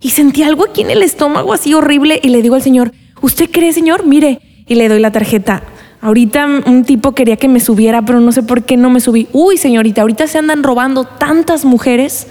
[0.00, 3.50] y sentí algo aquí en el estómago así horrible y le digo al señor, ¿usted
[3.50, 4.06] cree, señor?
[4.06, 5.64] Mire, y le doy la tarjeta.
[6.00, 9.26] Ahorita un tipo quería que me subiera, pero no sé por qué no me subí.
[9.32, 12.28] Uy, señorita, ahorita se andan robando tantas mujeres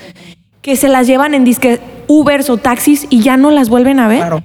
[0.62, 4.08] que se las llevan en disque Ubers o taxis y ya no las vuelven a
[4.08, 4.20] ver.
[4.20, 4.44] Claro.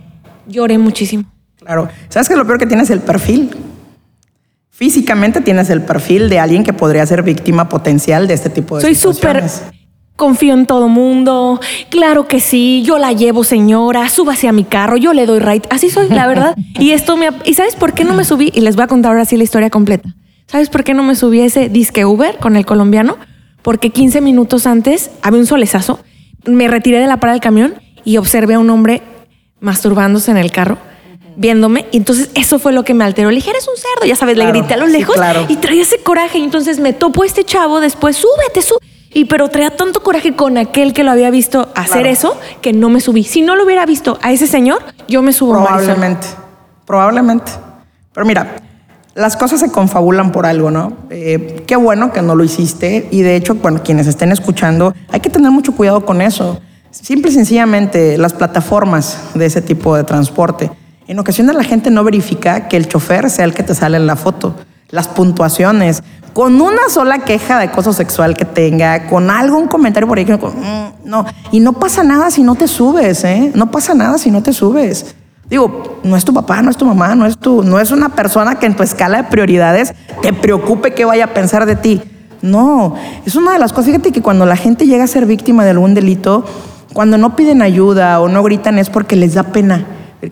[0.48, 1.26] Lloré muchísimo.
[1.60, 1.88] Claro.
[2.08, 3.50] ¿Sabes qué lo peor que tienes el perfil?
[4.80, 8.80] Físicamente tienes el perfil de alguien que podría ser víctima potencial de este tipo de
[8.80, 9.44] Soy súper
[10.16, 11.60] confío en todo mundo.
[11.90, 14.08] Claro que sí, yo la llevo, señora.
[14.08, 15.66] Súbase a mi carro, yo le doy right.
[15.68, 16.56] Así soy, la verdad.
[16.78, 18.52] y esto me ¿Y sabes por qué no me subí?
[18.54, 20.14] Y les voy a contar ahora sí la historia completa.
[20.46, 23.18] ¿Sabes por qué no me subí a ese disque Uber con el colombiano?
[23.60, 26.00] Porque 15 minutos antes había un solezazo.
[26.46, 29.02] Me retiré de la parada del camión y observé a un hombre
[29.60, 30.78] masturbándose en el carro,
[31.36, 31.86] viéndome.
[31.90, 33.30] Y entonces eso fue lo que me alteró.
[33.30, 35.16] Le dije, eres un cerdo, ya sabes, le grité a lo lejos
[35.48, 36.38] y traía ese coraje.
[36.38, 38.86] Y entonces me topo este chavo después, súbete, súbete.
[39.12, 42.88] Y pero traía tanto coraje con aquel que lo había visto hacer eso que no
[42.90, 43.24] me subí.
[43.24, 45.52] Si no lo hubiera visto a ese señor, yo me subo.
[45.52, 46.28] Probablemente,
[46.86, 47.52] probablemente.
[48.12, 48.56] Pero mira,
[49.14, 50.96] las cosas se confabulan por algo, ¿no?
[51.10, 53.08] Eh, qué bueno que no lo hiciste.
[53.10, 56.60] Y de hecho, bueno, quienes estén escuchando, hay que tener mucho cuidado con eso.
[56.92, 60.70] Simple y sencillamente, las plataformas de ese tipo de transporte.
[61.10, 64.06] En ocasiones la gente no verifica que el chofer sea el que te sale en
[64.06, 64.54] la foto.
[64.90, 70.18] Las puntuaciones, con una sola queja de acoso sexual que tenga, con algún comentario por
[70.18, 73.50] ahí que mm, no, y no pasa nada si no te subes, ¿eh?
[73.56, 75.16] No pasa nada si no te subes.
[75.48, 78.10] Digo, no es tu papá, no es tu mamá, no es tu, no es una
[78.10, 82.02] persona que en tu escala de prioridades te preocupe qué vaya a pensar de ti.
[82.40, 82.94] No,
[83.26, 83.86] es una de las cosas.
[83.86, 86.44] Fíjate que cuando la gente llega a ser víctima de algún delito,
[86.92, 89.84] cuando no piden ayuda o no gritan es porque les da pena.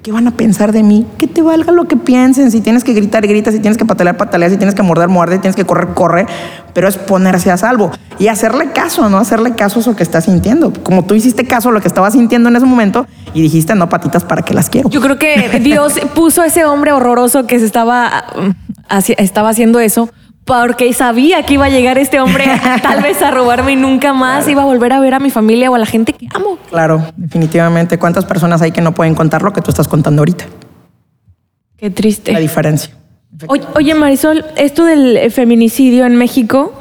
[0.03, 1.07] ¿Qué van a pensar de mí?
[1.17, 2.51] Que te valga lo que piensen.
[2.51, 3.51] Si tienes que gritar, grita.
[3.51, 4.51] Si tienes que patalear, patalea.
[4.51, 5.37] Si tienes que morder, muerde.
[5.37, 6.27] Si tienes que correr, corre.
[6.75, 7.91] Pero es ponerse a salvo.
[8.19, 9.17] Y hacerle caso, ¿no?
[9.17, 10.75] Hacerle caso a eso que estás sintiendo.
[10.83, 13.89] Como tú hiciste caso a lo que estabas sintiendo en ese momento y dijiste, no,
[13.89, 14.91] patitas, ¿para qué las quiero?
[14.91, 19.81] Yo creo que Dios puso a ese hombre horroroso que se estaba, mm, estaba haciendo
[19.81, 20.11] eso
[20.49, 22.47] porque sabía que iba a llegar este hombre
[22.83, 25.71] tal vez a robarme y nunca más iba a volver a ver a mi familia
[25.71, 26.59] o a la gente que amo.
[26.71, 27.99] Claro, definitivamente.
[27.99, 30.47] ¿Cuántas personas hay que no pueden contar lo que tú estás contando ahorita?
[31.77, 32.33] Qué triste.
[32.33, 32.95] La diferencia.
[33.47, 36.73] Oye, Marisol, esto del feminicidio en México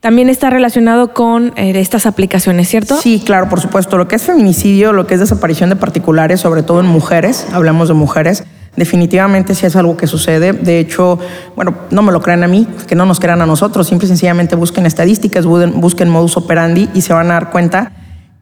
[0.00, 2.96] también está relacionado con eh, estas aplicaciones, ¿cierto?
[3.00, 3.96] Sí, claro, por supuesto.
[3.96, 7.88] Lo que es feminicidio, lo que es desaparición de particulares, sobre todo en mujeres, hablamos
[7.88, 8.44] de mujeres,
[8.76, 10.52] Definitivamente sí es algo que sucede.
[10.52, 11.18] De hecho,
[11.54, 13.86] bueno, no me lo crean a mí, que no nos crean a nosotros.
[13.86, 17.92] Simple y sencillamente busquen estadísticas, busquen modus operandi y se van a dar cuenta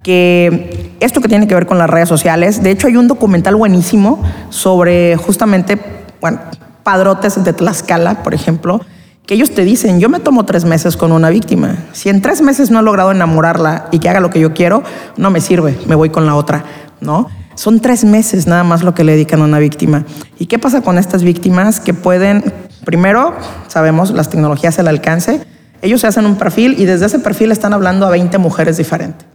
[0.02, 3.56] que esto que tiene que ver con las redes sociales, de hecho hay un documental
[3.56, 5.78] buenísimo sobre justamente,
[6.20, 6.40] bueno,
[6.82, 8.82] padrotes de Tlaxcala, por ejemplo,
[9.26, 11.76] que ellos te dicen, yo me tomo tres meses con una víctima.
[11.92, 14.82] Si en tres meses no he logrado enamorarla y que haga lo que yo quiero,
[15.16, 16.64] no me sirve, me voy con la otra,
[17.00, 17.30] ¿no?
[17.54, 20.04] Son tres meses nada más lo que le dedican a una víctima.
[20.38, 22.52] ¿Y qué pasa con estas víctimas que pueden,
[22.84, 23.34] primero,
[23.68, 25.40] sabemos, las tecnologías al alcance,
[25.82, 29.26] ellos se hacen un perfil y desde ese perfil están hablando a 20 mujeres diferentes.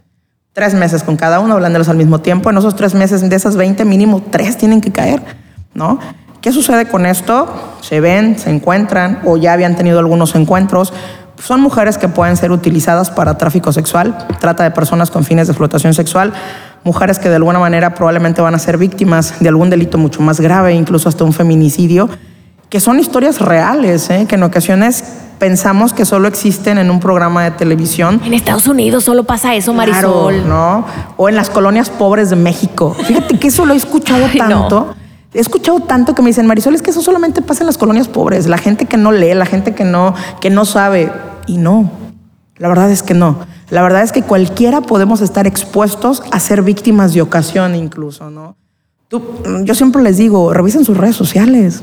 [0.52, 2.50] Tres meses con cada uno, hablándolos al mismo tiempo.
[2.50, 5.22] En esos tres meses, de esas 20, mínimo tres tienen que caer,
[5.74, 6.00] ¿no?
[6.40, 7.76] ¿Qué sucede con esto?
[7.80, 10.92] Se ven, se encuentran o ya habían tenido algunos encuentros.
[11.38, 15.52] Son mujeres que pueden ser utilizadas para tráfico sexual, trata de personas con fines de
[15.52, 16.32] explotación sexual
[16.84, 20.40] mujeres que de alguna manera probablemente van a ser víctimas de algún delito mucho más
[20.40, 22.08] grave, incluso hasta un feminicidio,
[22.68, 24.26] que son historias reales, ¿eh?
[24.28, 25.04] que en ocasiones
[25.38, 28.20] pensamos que solo existen en un programa de televisión.
[28.24, 30.48] En Estados Unidos solo pasa eso, Marisol.
[30.48, 30.84] ¿no?
[31.16, 32.94] O en las colonias pobres de México.
[33.06, 34.94] Fíjate que eso lo he escuchado tanto.
[35.32, 38.08] He escuchado tanto que me dicen, Marisol, es que eso solamente pasa en las colonias
[38.08, 41.10] pobres, la gente que no lee, la gente que no, que no sabe.
[41.46, 41.90] Y no,
[42.56, 43.38] la verdad es que no.
[43.70, 48.56] La verdad es que cualquiera podemos estar expuestos a ser víctimas de ocasión incluso, ¿no?
[49.64, 51.82] yo siempre les digo, revisen sus redes sociales.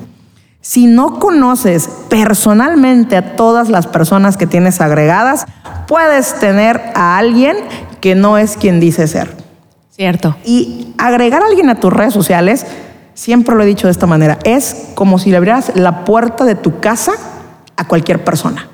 [0.61, 5.45] Si no conoces personalmente a todas las personas que tienes agregadas,
[5.87, 7.57] puedes tener a alguien
[7.99, 9.35] que no es quien dice ser.
[9.91, 10.35] Cierto.
[10.45, 12.65] Y agregar a alguien a tus redes sociales,
[13.13, 16.55] siempre lo he dicho de esta manera, es como si le abrieras la puerta de
[16.55, 17.13] tu casa
[17.75, 18.69] a cualquier persona.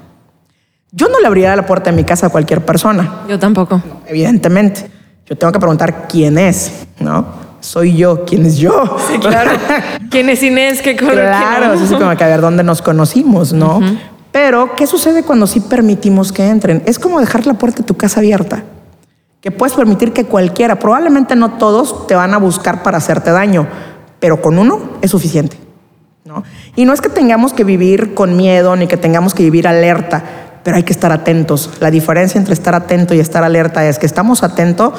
[0.96, 3.24] Yo no le abriría la puerta de mi casa a cualquier persona.
[3.28, 3.82] Yo tampoco.
[4.06, 4.92] evidentemente.
[5.26, 7.26] Yo tengo que preguntar quién es, ¿no?
[7.62, 8.98] Soy yo, ¿quién es yo?
[9.10, 9.52] Sí, claro.
[10.12, 10.84] ¿Quién es Inés?
[10.84, 11.14] ¿Qué color?
[11.14, 13.80] Claro, es como que a ver dónde nos conocimos, ¿no?
[14.32, 16.84] Pero, ¿qué sucede cuando sí permitimos que entren?
[16.86, 18.64] Es como dejar la puerta de tu casa abierta.
[19.42, 23.68] Que puedes permitir que cualquiera, probablemente no todos, te van a buscar para hacerte daño,
[24.20, 25.58] pero con uno es suficiente.
[26.26, 26.44] ¿no?
[26.76, 30.24] Y no es que tengamos que vivir con miedo ni que tengamos que vivir alerta
[30.64, 31.70] pero hay que estar atentos.
[31.80, 34.94] La diferencia entre estar atento y estar alerta es que estamos atentos,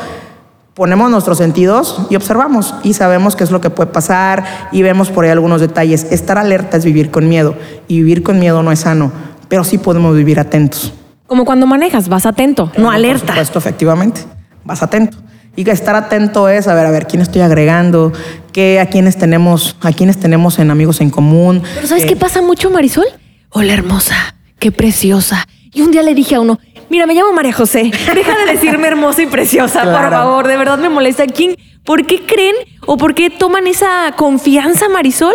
[0.74, 5.10] ponemos nuestros sentidos y observamos y sabemos qué es lo que puede pasar y vemos
[5.10, 6.06] por ahí algunos detalles.
[6.10, 7.54] Estar alerta es vivir con miedo
[7.88, 9.12] y vivir con miedo no es sano,
[9.48, 10.92] pero sí podemos vivir atentos.
[11.26, 13.26] Como cuando manejas, vas atento, no, alerta.
[13.26, 14.20] Por supuesto, efectivamente,
[14.64, 15.16] vas atento.
[15.56, 18.12] Y que estar atento es a ver, a ver, quién estoy agregando,
[18.52, 21.62] qué, a quiénes tenemos, a quiénes tenemos en amigos en común.
[21.76, 23.06] Pero ¿sabes qué pasa mucho, Marisol?
[23.50, 25.46] Hola, hermosa, qué preciosa.
[25.72, 28.88] Y un día le dije a uno, mira, me llamo María José, deja de decirme
[28.88, 31.26] hermosa y preciosa, por favor, de verdad me molesta.
[31.26, 32.54] ¿Quién, ¿Por qué creen
[32.86, 35.34] o por qué toman esa confianza, Marisol?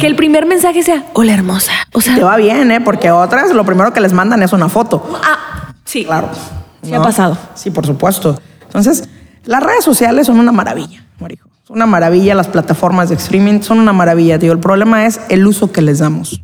[0.00, 1.72] Que el primer mensaje sea, hola hermosa.
[1.92, 2.80] O sea, te va bien, ¿eh?
[2.80, 5.08] Porque otras lo primero que les mandan es una foto.
[5.22, 6.04] Ah, sí.
[6.04, 6.30] Claro.
[6.82, 7.38] ¿Qué ha pasado.
[7.54, 8.40] Sí, por supuesto.
[8.66, 9.08] Entonces,
[9.44, 11.48] las redes sociales son una maravilla, Marijo.
[11.66, 14.52] Son una maravilla, las plataformas de streaming son una maravilla, tío.
[14.52, 16.42] El problema es el uso que les damos.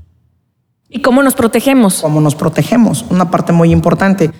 [0.90, 2.02] ¿Y cómo nos protegemos?
[2.02, 3.04] ¿Cómo nos protegemos?
[3.10, 4.32] Una parte muy importante.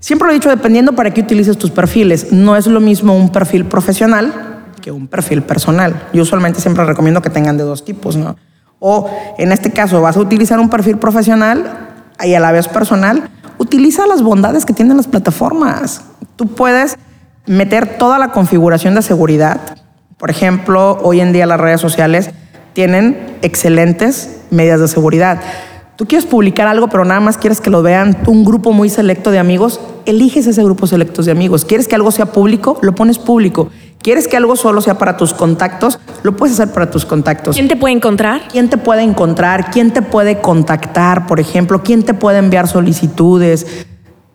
[0.00, 2.32] Siempre lo he dicho, dependiendo para qué utilices tus perfiles.
[2.32, 6.08] No es lo mismo un perfil profesional que un perfil personal.
[6.12, 8.36] Yo usualmente siempre recomiendo que tengan de dos tipos, ¿no?
[8.80, 11.94] O en este caso, vas a utilizar un perfil profesional
[12.24, 16.02] y a la vez personal, utiliza las bondades que tienen las plataformas.
[16.34, 16.98] Tú puedes
[17.46, 19.60] meter toda la configuración de seguridad.
[20.18, 22.30] Por ejemplo, hoy en día las redes sociales
[22.72, 25.40] tienen excelentes medidas de seguridad.
[25.96, 29.30] Tú quieres publicar algo, pero nada más quieres que lo vean un grupo muy selecto
[29.30, 31.64] de amigos, eliges ese grupo selecto de amigos.
[31.64, 32.78] ¿Quieres que algo sea público?
[32.82, 33.70] Lo pones público.
[34.02, 35.98] ¿Quieres que algo solo sea para tus contactos?
[36.22, 37.56] Lo puedes hacer para tus contactos.
[37.56, 38.42] ¿Quién te puede encontrar?
[38.52, 39.70] ¿Quién te puede encontrar?
[39.70, 41.82] ¿Quién te puede contactar, por ejemplo?
[41.82, 43.86] ¿Quién te puede enviar solicitudes?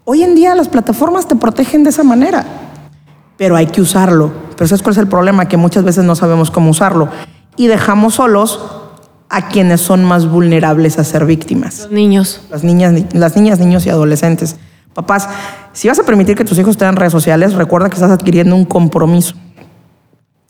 [0.04, 2.44] Hoy en día las plataformas te protegen de esa manera,
[3.38, 4.32] pero hay que usarlo.
[4.58, 5.48] Pero ¿sabes cuál es el problema?
[5.48, 7.08] Que muchas veces no sabemos cómo usarlo
[7.56, 8.81] y dejamos solos
[9.32, 11.80] a quienes son más vulnerables a ser víctimas.
[11.80, 12.42] Los niños.
[12.52, 14.58] Las niñas, las niñas, niños y adolescentes.
[14.94, 15.30] Papás,
[15.72, 18.66] si vas a permitir que tus hijos tengan redes sociales, recuerda que estás adquiriendo un
[18.66, 19.36] compromiso.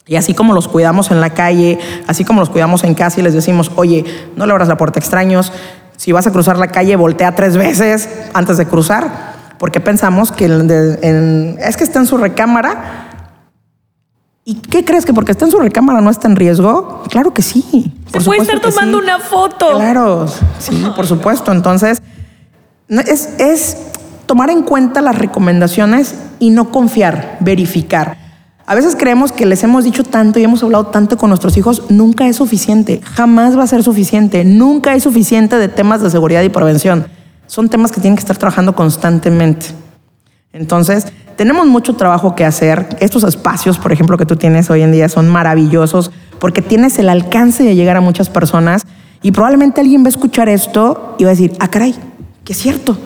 [0.07, 3.23] Y así como los cuidamos en la calle, así como los cuidamos en casa y
[3.23, 4.03] les decimos, oye,
[4.35, 5.53] no le abras la puerta a extraños,
[5.95, 10.45] si vas a cruzar la calle, voltea tres veces antes de cruzar, porque pensamos que
[10.45, 13.10] es que está en su recámara
[14.43, 17.03] ¿Y qué crees que porque está en su recámara no está en riesgo?
[17.09, 17.93] Claro que sí.
[18.11, 19.75] Se puede estar tomando una foto.
[19.75, 20.27] Claro,
[20.59, 21.51] sí, por supuesto.
[21.51, 22.01] Entonces,
[22.89, 23.77] es, es
[24.25, 28.17] tomar en cuenta las recomendaciones y no confiar, verificar.
[28.65, 31.83] A veces creemos que les hemos dicho tanto y hemos hablado tanto con nuestros hijos,
[31.89, 36.41] nunca es suficiente, jamás va a ser suficiente, nunca es suficiente de temas de seguridad
[36.41, 37.07] y prevención.
[37.47, 39.67] Son temas que tienen que estar trabajando constantemente.
[40.53, 42.87] Entonces, tenemos mucho trabajo que hacer.
[42.99, 47.09] Estos espacios, por ejemplo, que tú tienes hoy en día son maravillosos porque tienes el
[47.09, 48.85] alcance de llegar a muchas personas
[49.21, 51.95] y probablemente alguien va a escuchar esto y va a decir, ah, caray,
[52.43, 52.97] que es cierto.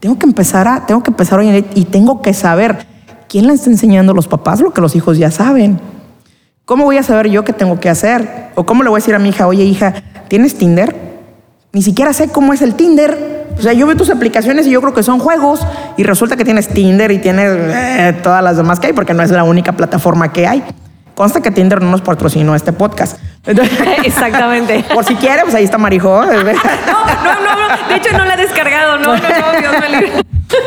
[0.00, 2.86] Tengo que empezar a, tengo que empezar hoy y tengo que saber
[3.28, 5.80] quién le está enseñando a los papás lo que los hijos ya saben.
[6.64, 8.50] ¿Cómo voy a saber yo qué tengo que hacer?
[8.54, 9.94] ¿O cómo le voy a decir a mi hija, oye hija,
[10.28, 11.03] ¿tienes Tinder?
[11.74, 13.46] Ni siquiera sé cómo es el Tinder.
[13.58, 15.60] O sea, yo veo tus aplicaciones y yo creo que son juegos
[15.96, 19.22] y resulta que tienes Tinder y tienes eh, todas las demás que hay porque no
[19.22, 20.62] es la única plataforma que hay.
[21.16, 23.18] Consta que Tinder no nos patrocinó este podcast.
[24.04, 24.84] Exactamente.
[24.94, 26.24] Por si quiere, pues ahí está Marijo.
[26.26, 27.88] No, no, no, no.
[27.88, 28.98] De hecho, no la he descargado.
[28.98, 30.12] No, no, no, Dios me libre.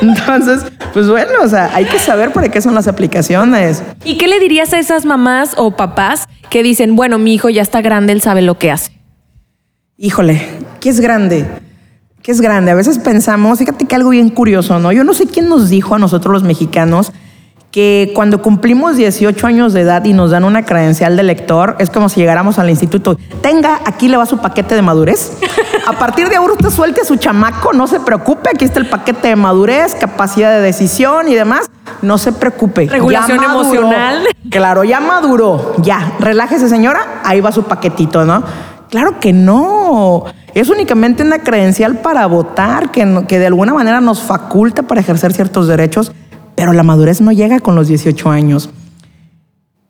[0.02, 3.82] Entonces, pues bueno, o sea, hay que saber para qué son las aplicaciones.
[4.04, 7.62] ¿Y qué le dirías a esas mamás o papás que dicen, bueno, mi hijo ya
[7.62, 8.97] está grande, él sabe lo que hace?
[9.98, 10.42] Híjole,
[10.80, 11.46] ¿qué es grande?
[12.22, 12.72] que es grande.
[12.72, 14.92] A veces pensamos, fíjate que algo bien curioso, ¿no?
[14.92, 17.14] Yo no sé quién nos dijo a nosotros los mexicanos
[17.72, 21.90] que cuando cumplimos 18 años de edad y nos dan una credencial de lector, es
[21.90, 23.18] como si llegáramos al instituto.
[23.42, 25.38] Tenga, aquí le va su paquete de madurez.
[25.88, 28.90] A partir de ahora usted suelte a su chamaco, no se preocupe, aquí está el
[28.90, 31.70] paquete de madurez, capacidad de decisión y demás.
[32.02, 32.88] No se preocupe.
[32.88, 33.70] Regulación Ya maduró.
[33.70, 34.28] emocional.
[34.50, 35.76] Claro, ya maduró.
[35.82, 38.44] Ya, relájese señora, ahí va su paquetito, ¿no?
[38.90, 40.26] Claro que no.
[40.54, 45.34] Es únicamente una credencial para votar que, que de alguna manera nos faculta para ejercer
[45.34, 46.12] ciertos derechos,
[46.56, 48.70] pero la madurez no llega con los 18 años.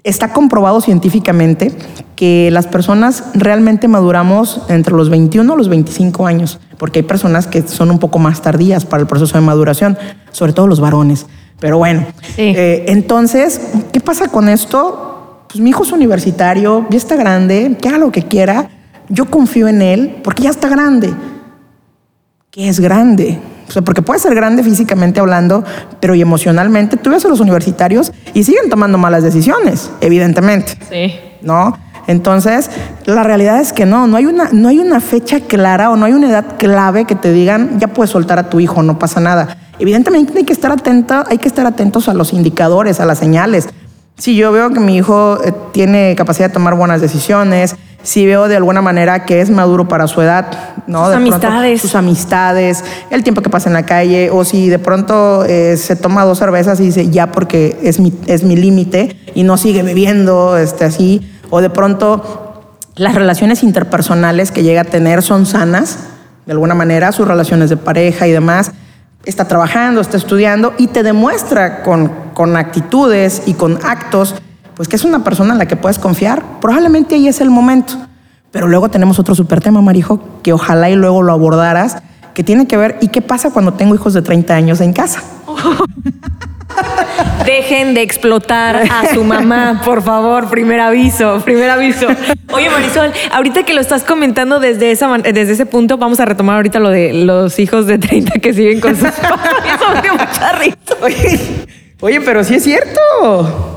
[0.04, 1.72] Está comprobado científicamente
[2.16, 7.46] que las personas realmente maduramos entre los 21 y los 25 años, porque hay personas
[7.46, 9.98] que son un poco más tardías para el proceso de maduración,
[10.32, 11.26] sobre todo los varones.
[11.60, 12.06] Pero bueno,
[12.36, 12.54] Sí.
[12.56, 13.60] eh, entonces,
[13.92, 15.44] ¿qué pasa con esto?
[15.50, 18.70] Pues mi hijo es universitario, ya está grande, que haga lo que quiera.
[19.10, 21.14] Yo confío en él porque ya está grande.
[22.52, 23.40] ¿Qué es grande?
[23.68, 25.64] O sea, porque puede ser grande físicamente hablando,
[26.00, 26.98] pero y emocionalmente.
[26.98, 30.78] Tú ves a los universitarios y siguen tomando malas decisiones, evidentemente.
[30.90, 31.14] Sí.
[31.42, 31.78] ¿no?
[32.08, 32.70] Entonces,
[33.06, 36.06] la realidad es que no, no hay, una, no hay una fecha clara o no
[36.06, 39.20] hay una edad clave que te digan, ya puedes soltar a tu hijo, no pasa
[39.20, 39.58] nada.
[39.78, 43.68] Evidentemente hay que estar atenta, hay que estar atentos a los indicadores, a las señales.
[44.18, 47.76] Si yo veo que mi hijo eh, tiene capacidad de tomar buenas decisiones,
[48.08, 50.46] si veo de alguna manera que es maduro para su edad,
[50.88, 51.00] ¿no?
[51.00, 51.82] Sus De pronto, amistades.
[51.82, 55.98] sus amistades, el tiempo que pasa en la calle, o si de pronto eh, se
[55.98, 59.84] toma dos cervezas y dice ya porque es mi, es mi límite y no sigue
[59.84, 66.00] bebiendo, este, así, o de pronto las relaciones interpersonales que llega a tener son sanas,
[66.46, 68.72] de alguna manera, sus relaciones de pareja y demás,
[69.26, 74.36] está trabajando, está estudiando y te demuestra con, con actitudes y con actos,
[74.78, 77.96] pues que es una persona en la que puedes confiar, probablemente ahí es el momento.
[78.52, 81.98] Pero luego tenemos otro super tema, Marijo, que ojalá y luego lo abordaras,
[82.36, 85.24] que tiene que ver, ¿y qué pasa cuando tengo hijos de 30 años en casa?
[87.46, 90.48] Dejen de explotar a su mamá, por favor.
[90.50, 92.06] Primer aviso, primer aviso.
[92.52, 96.58] Oye, Marisol, ahorita que lo estás comentando desde, esa, desde ese punto, vamos a retomar
[96.58, 99.50] ahorita lo de los hijos de 30 que siguen con sus papás.
[99.76, 100.78] Eso me dio mucha risa.
[101.02, 101.66] Oye,
[102.02, 103.77] oye, pero sí es cierto.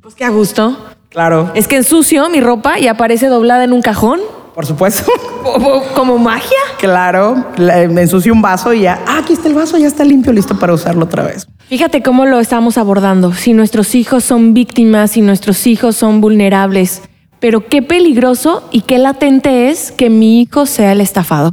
[0.00, 0.76] Pues qué a gusto.
[1.08, 4.20] Claro, Es que ensucio mi ropa y aparece doblada en un cajón.
[4.54, 5.10] por supuesto.
[5.94, 6.56] Como, magia.
[6.78, 10.04] Claro, la- me ensucio un vaso y ya, ah, aquí está el vaso, ya está
[10.04, 11.46] limpio, listo para usarlo otra vez.
[11.68, 13.32] Fíjate cómo lo estamos abordando.
[13.34, 17.02] Si nuestros hijos son víctimas, si nuestros hijos son vulnerables.
[17.40, 21.52] Pero qué peligroso y qué latente es que mi hijo sea el estafador.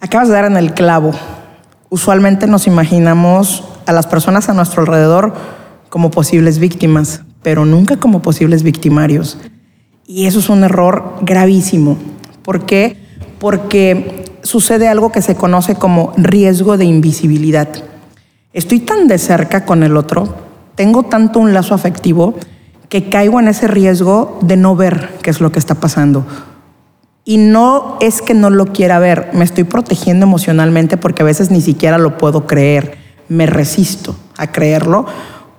[0.00, 1.12] Acabas de dar en el clavo.
[1.88, 5.32] Usualmente nos imaginamos a las personas a nuestro alrededor
[5.88, 9.38] como posibles víctimas, pero nunca como posibles victimarios.
[10.04, 11.96] Y eso es un error gravísimo.
[12.42, 12.96] ¿Por qué?
[13.38, 17.68] Porque sucede algo que se conoce como riesgo de invisibilidad.
[18.52, 20.34] Estoy tan de cerca con el otro,
[20.74, 22.34] tengo tanto un lazo afectivo,
[22.88, 26.26] que caigo en ese riesgo de no ver qué es lo que está pasando.
[27.24, 31.52] Y no es que no lo quiera ver, me estoy protegiendo emocionalmente porque a veces
[31.52, 32.98] ni siquiera lo puedo creer.
[33.28, 35.06] Me resisto a creerlo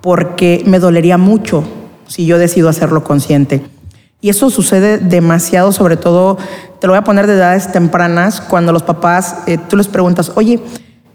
[0.02, 1.64] porque me dolería mucho
[2.08, 3.62] si yo decido hacerlo consciente.
[4.20, 6.38] Y eso sucede demasiado, sobre todo,
[6.80, 10.32] te lo voy a poner de edades tempranas, cuando los papás, eh, tú les preguntas,
[10.34, 10.60] oye,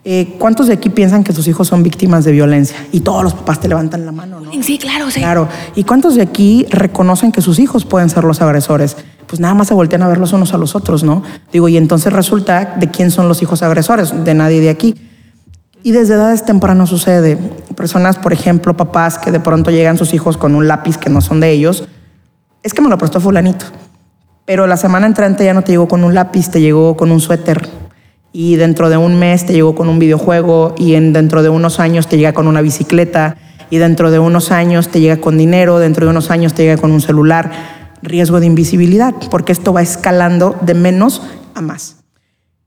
[0.05, 2.77] eh, ¿cuántos de aquí piensan que sus hijos son víctimas de violencia?
[2.91, 4.51] Y todos los papás te levantan la mano, ¿no?
[4.61, 5.19] Sí, claro, sí.
[5.19, 5.49] Claro.
[5.75, 8.95] ¿Y cuántos de aquí reconocen que sus hijos pueden ser los agresores?
[9.27, 11.23] Pues nada más se voltean a ver los unos a los otros, ¿no?
[11.51, 14.95] Digo, y entonces resulta de quién son los hijos agresores, de nadie de aquí.
[15.85, 17.37] Y desde edades tempranas sucede.
[17.75, 21.19] Personas, por ejemplo, papás que de pronto llegan sus hijos con un lápiz que no
[21.19, 21.89] son de ellos.
[22.63, 23.65] Es que me lo prestó fulanito.
[24.45, 27.19] Pero la semana entrante ya no te llegó con un lápiz, te llegó con un
[27.19, 27.67] suéter.
[28.31, 30.73] Y dentro de un mes te llegó con un videojuego.
[30.77, 33.35] Y en, dentro de unos años te llega con una bicicleta.
[33.69, 35.79] Y dentro de unos años te llega con dinero.
[35.79, 37.51] Dentro de unos años te llega con un celular.
[38.01, 41.21] Riesgo de invisibilidad, porque esto va escalando de menos
[41.55, 42.02] a más.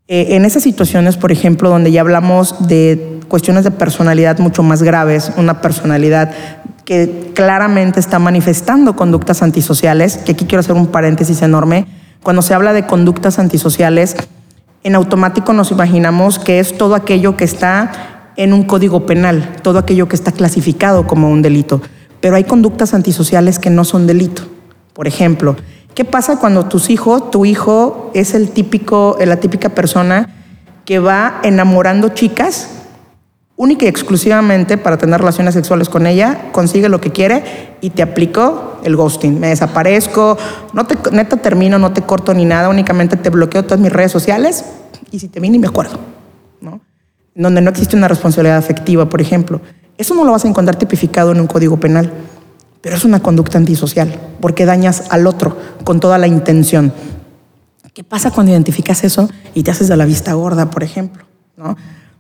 [0.09, 4.85] Eh, en esas situaciones, por ejemplo, donde ya hablamos de cuestiones de personalidad mucho más
[4.85, 6.33] graves, una personalidad
[6.85, 11.89] que claramente está manifestando conductas antisociales, que aquí quiero hacer un paréntesis enorme,
[12.23, 14.17] cuando se habla de conductas antisociales,
[14.85, 19.81] en automático nos imaginamos que es todo aquello que está en un código penal, todo
[19.81, 21.83] aquello que está clasificado como un delito,
[22.21, 24.43] pero hay conductas antisociales que no son delito.
[24.93, 25.57] Por ejemplo,
[25.97, 30.29] ¿qué pasa cuando tus hijos, tu hijo es el típico, la típica persona
[30.85, 32.69] que va enamorando chicas
[33.57, 37.43] única y exclusivamente para tener relaciones sexuales con ella, consigue lo que quiere
[37.81, 39.41] y te aplicó el ghosting.
[39.41, 40.37] Me desaparezco,
[40.75, 44.13] no te, neta termino, no te corto ni nada, únicamente te bloqueo todas mis redes
[44.13, 44.67] sociales
[45.11, 45.99] y si te vi ni me acuerdo,
[46.61, 46.83] ¿no?
[47.35, 49.63] Donde no existe una responsabilidad afectiva, por ejemplo.
[49.97, 52.13] Eso no lo vas a encontrar tipificado en un código penal,
[52.81, 56.93] pero es una conducta antisocial, porque dañas al otro con toda la intención.
[57.95, 61.25] ¿Qué pasa cuando identificas eso y te haces de la vista gorda, por ejemplo?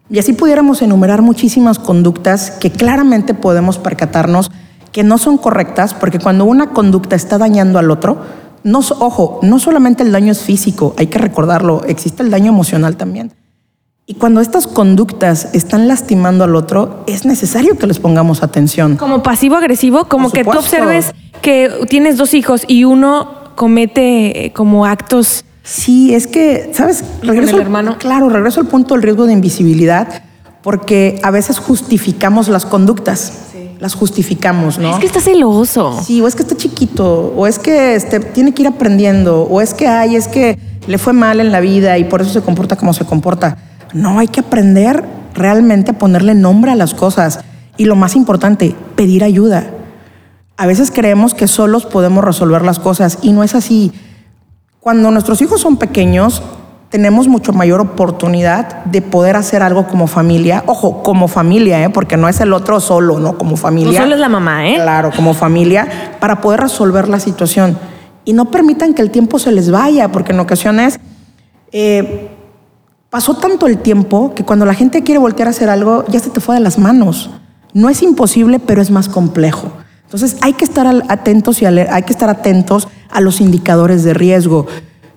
[0.08, 4.50] Y así pudiéramos enumerar muchísimas conductas que claramente podemos percatarnos
[4.92, 8.22] que no son correctas, porque cuando una conducta está dañando al otro,
[8.64, 12.96] no, ojo, no solamente el daño es físico, hay que recordarlo, existe el daño emocional
[12.96, 13.32] también.
[14.08, 18.96] Y cuando estas conductas están lastimando al otro, es necesario que les pongamos atención.
[18.96, 24.86] Como pasivo-agresivo, como que tú observes que tienes dos hijos y uno comete eh, como
[24.86, 27.02] actos Sí, es que, ¿sabes?
[27.22, 27.98] Regreso, el hermano.
[27.98, 30.22] claro, regreso al punto del riesgo de invisibilidad,
[30.62, 33.42] porque a veces justificamos las conductas.
[33.80, 34.94] Las justificamos, ¿no?
[34.94, 36.00] Es que está celoso.
[36.04, 39.60] Sí, o es que está chiquito, o es que este, tiene que ir aprendiendo, o
[39.60, 42.42] es que, ay, es que le fue mal en la vida y por eso se
[42.42, 43.58] comporta como se comporta.
[43.96, 47.40] No, hay que aprender realmente a ponerle nombre a las cosas.
[47.78, 49.70] Y lo más importante, pedir ayuda.
[50.58, 53.92] A veces creemos que solos podemos resolver las cosas y no es así.
[54.80, 56.42] Cuando nuestros hijos son pequeños,
[56.90, 60.62] tenemos mucho mayor oportunidad de poder hacer algo como familia.
[60.66, 61.88] Ojo, como familia, ¿eh?
[61.88, 63.38] porque no es el otro solo, ¿no?
[63.38, 63.98] Como familia.
[63.98, 64.74] No solo es la mamá, ¿eh?
[64.74, 65.88] Claro, como familia,
[66.20, 67.78] para poder resolver la situación.
[68.26, 71.00] Y no permitan que el tiempo se les vaya, porque en ocasiones
[71.72, 72.35] eh,
[73.10, 76.30] pasó tanto el tiempo que cuando la gente quiere voltear a hacer algo, ya se
[76.30, 77.30] te fue de las manos.
[77.72, 79.70] No es imposible, pero es más complejo.
[80.04, 84.66] Entonces hay que estar atentos y hay que estar atentos a los indicadores de riesgo.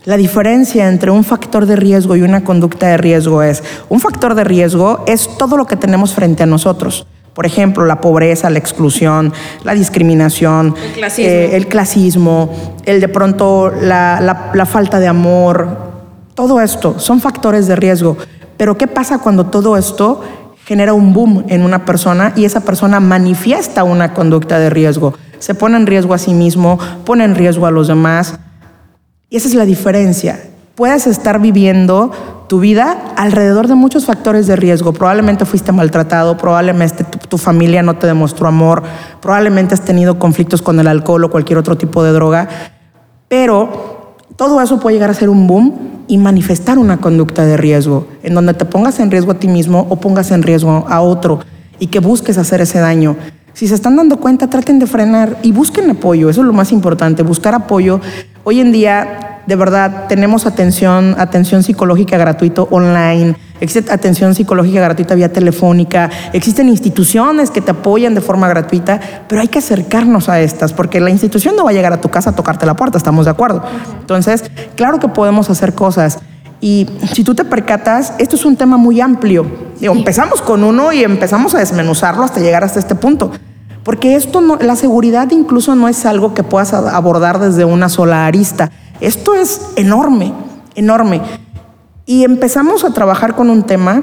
[0.06, 4.34] La diferencia entre un factor de riesgo y una conducta de riesgo es, un factor
[4.34, 7.06] de riesgo es todo lo que tenemos frente a nosotros.
[7.34, 9.32] Por ejemplo, la pobreza, la exclusión,
[9.64, 15.89] la discriminación, el clasismo, eh, el, de pronto la, la falta de amor,
[16.40, 18.16] todo esto son factores de riesgo.
[18.56, 20.22] Pero ¿qué pasa cuando todo esto
[20.64, 25.14] genera un boom en una persona y esa persona manifiesta una conducta de riesgo.
[25.40, 28.40] Se pone en riesgo a sí mismo, pone en riesgo a los demás.
[29.30, 30.40] Y esa es la diferencia.
[30.76, 34.94] Puedes estar viviendo tu vida alrededor de muchos factores de riesgo.
[34.94, 38.82] Probablemente fuiste maltratado, probablemente tu, tu, familia no te demostró amor,
[39.20, 42.48] probablemente has tenido conflictos con el alcohol o cualquier otro tipo de droga,
[43.28, 43.99] pero
[44.36, 45.74] todo eso puede llegar a ser un boom
[46.08, 49.86] y manifestar una conducta de riesgo, en donde te pongas en riesgo a ti mismo
[49.90, 51.40] o pongas en riesgo a otro
[51.80, 53.16] y que busques hacer ese daño.
[53.54, 56.72] Si se están dando cuenta, traten de frenar y busquen apoyo, eso es lo más
[56.72, 58.00] importante, buscar apoyo.
[58.44, 65.16] Hoy en día de verdad, tenemos atención, atención psicológica gratuita online, existe atención psicológica gratuita
[65.16, 70.39] vía telefónica, existen instituciones que te apoyan de forma gratuita, pero hay que acercarnos a
[70.39, 72.97] estas, porque la institución no va a llegar a tu casa a tocarte la puerta,
[72.97, 73.64] estamos de acuerdo.
[73.99, 74.43] Entonces,
[74.76, 76.20] claro que podemos hacer cosas.
[76.62, 79.45] Y si tú te percatas, esto es un tema muy amplio.
[79.82, 83.32] empezamos con uno y empezamos a desmenuzarlo hasta llegar hasta este punto.
[83.84, 88.26] Porque esto no, la seguridad incluso no es algo que puedas abordar desde una sola
[88.26, 88.72] arista.
[88.99, 90.34] Esto es enorme,
[90.76, 91.22] enorme.
[92.10, 94.01] Y empezamos a trabajar con un tema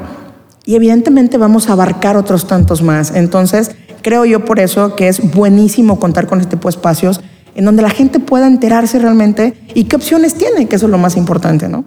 [0.64, 3.11] y evidentemente vamos a abarcar otros tantos más.
[3.11, 7.20] Entonces, creo yo por eso que es buenísimo contar con este tipo de espacios
[7.57, 10.98] en donde la gente pueda enterarse realmente y qué opciones tiene, que eso es lo
[10.98, 11.84] más importante, ¿no?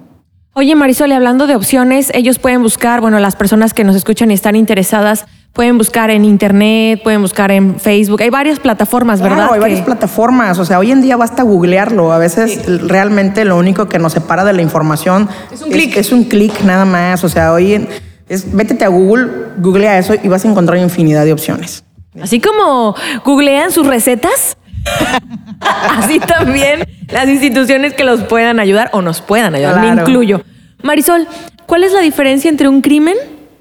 [0.56, 4.34] Oye, Marisol, hablando de opciones, ellos pueden buscar, bueno, las personas que nos escuchan y
[4.34, 8.22] están interesadas, pueden buscar en internet, pueden buscar en Facebook.
[8.22, 9.38] Hay varias plataformas, ¿verdad?
[9.38, 10.60] Claro, hay varias plataformas.
[10.60, 12.12] O sea, hoy en día basta googlearlo.
[12.12, 15.98] A veces realmente lo único que nos separa de la información es un clic.
[15.98, 17.24] Es un clic nada más.
[17.24, 17.88] O sea, hoy
[18.28, 19.28] es, métete a Google,
[19.58, 21.84] googlea eso y vas a encontrar infinidad de opciones.
[22.22, 22.96] Así como
[23.26, 24.58] googlean sus recetas.
[25.62, 30.42] Así también las instituciones que los puedan ayudar o nos puedan ayudar, me incluyo.
[30.84, 31.28] Marisol,
[31.66, 33.16] ¿cuál es la diferencia entre un crimen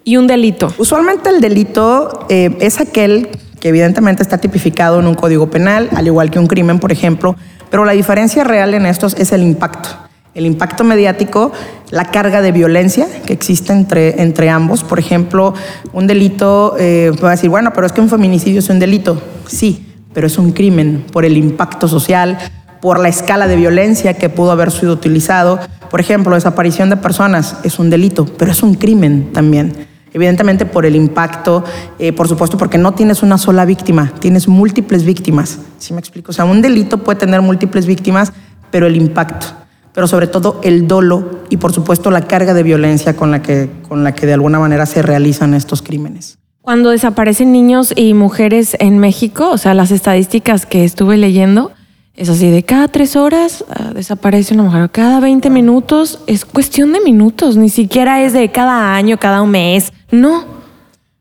[0.09, 0.72] y un delito?
[0.78, 3.28] Usualmente el delito eh, es aquel
[3.61, 7.36] que evidentemente está tipificado en un código penal, al igual que un crimen, por ejemplo,
[7.70, 9.90] pero la diferencia real en estos es el impacto.
[10.34, 11.52] El impacto mediático,
[11.90, 14.82] la carga de violencia que existe entre, entre ambos.
[14.82, 15.52] Por ejemplo,
[15.92, 19.20] un delito, eh, a decir, bueno, pero es que un feminicidio es un delito.
[19.46, 22.38] Sí, pero es un crimen por el impacto social,
[22.80, 25.59] por la escala de violencia que pudo haber sido utilizado.
[25.90, 29.88] Por ejemplo, desaparición de personas es un delito, pero es un crimen también.
[30.12, 31.64] Evidentemente por el impacto,
[31.98, 35.59] eh, por supuesto porque no tienes una sola víctima, tienes múltiples víctimas.
[35.78, 36.30] ¿Sí me explico?
[36.30, 38.32] O sea, un delito puede tener múltiples víctimas,
[38.70, 39.46] pero el impacto,
[39.92, 43.70] pero sobre todo el dolo y por supuesto la carga de violencia con la que,
[43.88, 46.38] con la que de alguna manera se realizan estos crímenes.
[46.61, 51.72] Cuando desaparecen niños y mujeres en México, o sea, las estadísticas que estuve leyendo,
[52.14, 56.92] es así, de cada tres horas ah, desaparece una mujer, cada 20 minutos, es cuestión
[56.92, 60.59] de minutos, ni siquiera es de cada año, cada un mes, no.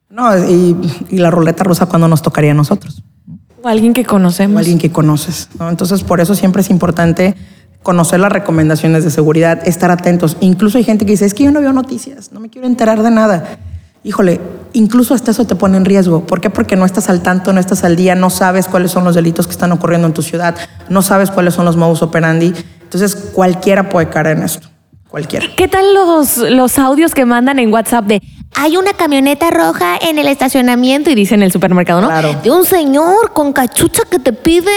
[0.10, 0.76] No, y,
[1.10, 3.04] y la ruleta rusa cuando nos tocaría a nosotros.
[3.62, 4.56] O alguien que conocemos.
[4.56, 5.50] o alguien que conoces.
[5.60, 5.70] ¿no?
[5.70, 7.36] Entonces, por eso siempre es importante
[7.84, 10.38] conocer las recomendaciones de seguridad, estar atentos.
[10.42, 13.02] Incluso hay gente que dice, es que yo no veo noticias, no me quiero enterar
[13.02, 13.60] de nada.
[14.04, 14.40] Híjole,
[14.74, 16.26] incluso hasta eso te pone en riesgo.
[16.26, 16.50] ¿Por qué?
[16.50, 19.48] Porque no estás al tanto, no estás al día, no sabes cuáles son los delitos
[19.48, 20.56] que están ocurriendo en tu ciudad,
[20.90, 22.54] no sabes cuáles son los modus operandi.
[22.84, 24.68] Entonces, cualquiera puede caer en esto.
[25.10, 25.48] Cualquiera.
[25.56, 28.22] ¿Qué tal los, los audios que mandan en WhatsApp de
[28.56, 32.08] hay una camioneta roja en el estacionamiento y dice en el supermercado, ¿no?
[32.08, 32.36] Claro.
[32.42, 34.72] De un señor con cachucha que te pide.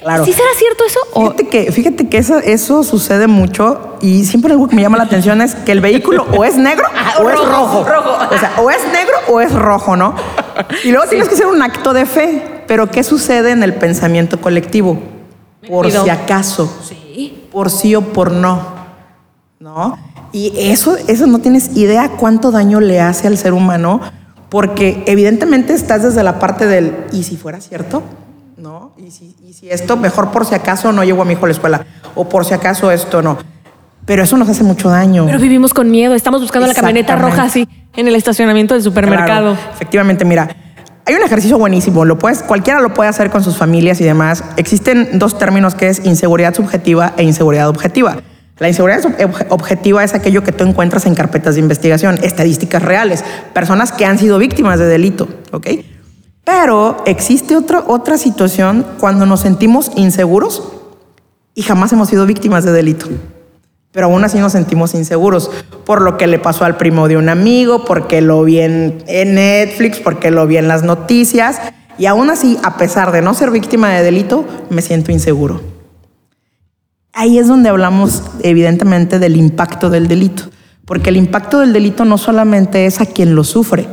[0.00, 0.24] Claro.
[0.24, 1.00] ¿Sí será cierto eso?
[1.14, 5.04] Fíjate que, fíjate que eso, eso sucede mucho y siempre algo que me llama la
[5.04, 6.86] atención es que el vehículo o es negro
[7.20, 7.80] o es rojo.
[7.80, 10.14] O sea, o es negro o es rojo, ¿no?
[10.84, 12.62] Y luego tienes que hacer un acto de fe.
[12.66, 14.98] Pero ¿qué sucede en el pensamiento colectivo?
[15.68, 16.72] Por si acaso.
[16.88, 17.48] Sí.
[17.52, 18.75] Por sí o por no.
[19.58, 19.98] ¿No?
[20.32, 24.00] Y eso, eso no tienes idea cuánto daño le hace al ser humano,
[24.48, 28.02] porque evidentemente estás desde la parte del, ¿y si fuera cierto?
[28.56, 28.92] ¿No?
[28.96, 31.48] ¿Y si, y si esto, mejor por si acaso no llevo a mi hijo a
[31.48, 31.86] la escuela?
[32.14, 33.38] O por si acaso esto no.
[34.04, 35.26] Pero eso nos hace mucho daño.
[35.26, 36.14] Pero vivimos con miedo.
[36.14, 39.54] Estamos buscando la camioneta roja así en el estacionamiento del supermercado.
[39.54, 40.48] Claro, efectivamente, mira,
[41.04, 44.44] hay un ejercicio buenísimo, lo puedes, cualquiera lo puede hacer con sus familias y demás.
[44.56, 48.18] Existen dos términos que es inseguridad subjetiva e inseguridad objetiva.
[48.58, 49.04] La inseguridad
[49.50, 54.18] objetiva es aquello que tú encuentras en carpetas de investigación, estadísticas reales, personas que han
[54.18, 55.66] sido víctimas de delito, ¿ok?
[56.42, 60.62] Pero existe otra, otra situación cuando nos sentimos inseguros
[61.54, 63.08] y jamás hemos sido víctimas de delito.
[63.92, 65.50] Pero aún así nos sentimos inseguros
[65.84, 69.34] por lo que le pasó al primo de un amigo, porque lo vi en, en
[69.34, 71.60] Netflix, porque lo vi en las noticias.
[71.98, 75.75] Y aún así, a pesar de no ser víctima de delito, me siento inseguro.
[77.18, 80.42] Ahí es donde hablamos evidentemente del impacto del delito.
[80.84, 83.88] Porque el impacto del delito no solamente es a quien lo sufre,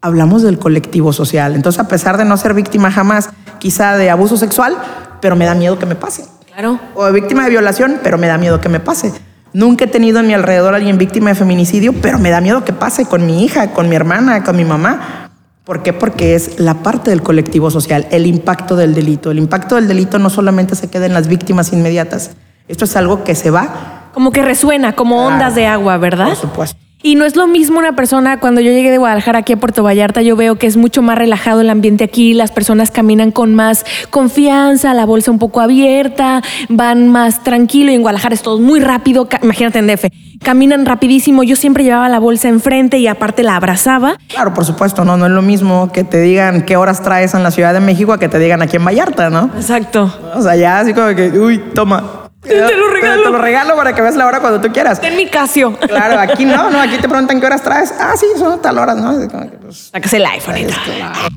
[0.00, 1.54] hablamos del colectivo social.
[1.54, 3.30] Entonces, a pesar de no ser víctima jamás,
[3.60, 4.76] quizá de abuso sexual,
[5.20, 6.80] pero me da miedo que me pase Claro.
[6.96, 9.12] o víctima de violación, pero me da miedo que me pase.
[9.52, 12.64] Nunca he tenido en mi alrededor a alguien víctima de feminicidio, pero me da miedo
[12.64, 15.21] que pase con mi hija, con mi hermana, con mi mamá.
[15.64, 15.92] ¿Por qué?
[15.92, 19.30] Porque es la parte del colectivo social, el impacto del delito.
[19.30, 22.32] El impacto del delito no solamente se queda en las víctimas inmediatas.
[22.66, 26.28] Esto es algo que se va, Como que resuena, como ondas de agua, ¿verdad?
[26.28, 26.78] por supuesto.
[27.04, 29.82] Y no es lo mismo una persona, cuando yo llegué de Guadalajara aquí a Puerto
[29.82, 33.56] Vallarta, yo veo que es mucho más relajado el ambiente aquí, las personas caminan con
[33.56, 38.60] más confianza, la bolsa un poco abierta, van más tranquilo y en Guadalajara es todo
[38.60, 40.04] muy rápido, imagínate en DF,
[40.42, 44.16] caminan rapidísimo, yo siempre llevaba la bolsa enfrente y aparte la abrazaba.
[44.28, 47.42] Claro, por supuesto, no, no es lo mismo que te digan qué horas traes en
[47.42, 49.50] la Ciudad de México a que te digan aquí en Vallarta, ¿no?
[49.56, 50.12] Exacto.
[50.34, 52.30] O sea, ya así como que, uy, toma.
[52.42, 53.22] te lo regalo.
[53.22, 55.00] Te, lo regalo para que veas la hora cuando tú quieras.
[55.02, 55.76] En mi Casio.
[55.78, 57.94] Claro, aquí no, no, aquí te preguntan qué horas traes.
[57.98, 59.14] Ah, sí, son tal horas, ¿no?
[59.60, 60.56] Pues, Sáquese el iPhone.
[60.84, 61.28] claro.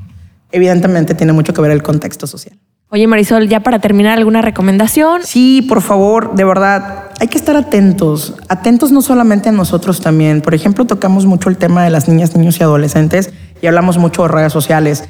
[0.52, 2.56] Evidentemente tiene mucho que ver el contexto social.
[2.88, 5.22] Oye, Marisol, ya para terminar, ¿alguna recomendación?
[5.24, 8.36] Sí, por favor, de verdad, hay que estar atentos.
[8.48, 10.40] Atentos no solamente a nosotros también.
[10.40, 14.22] Por ejemplo, tocamos mucho el tema de las niñas, niños y adolescentes y hablamos mucho
[14.22, 15.02] de redes sociales.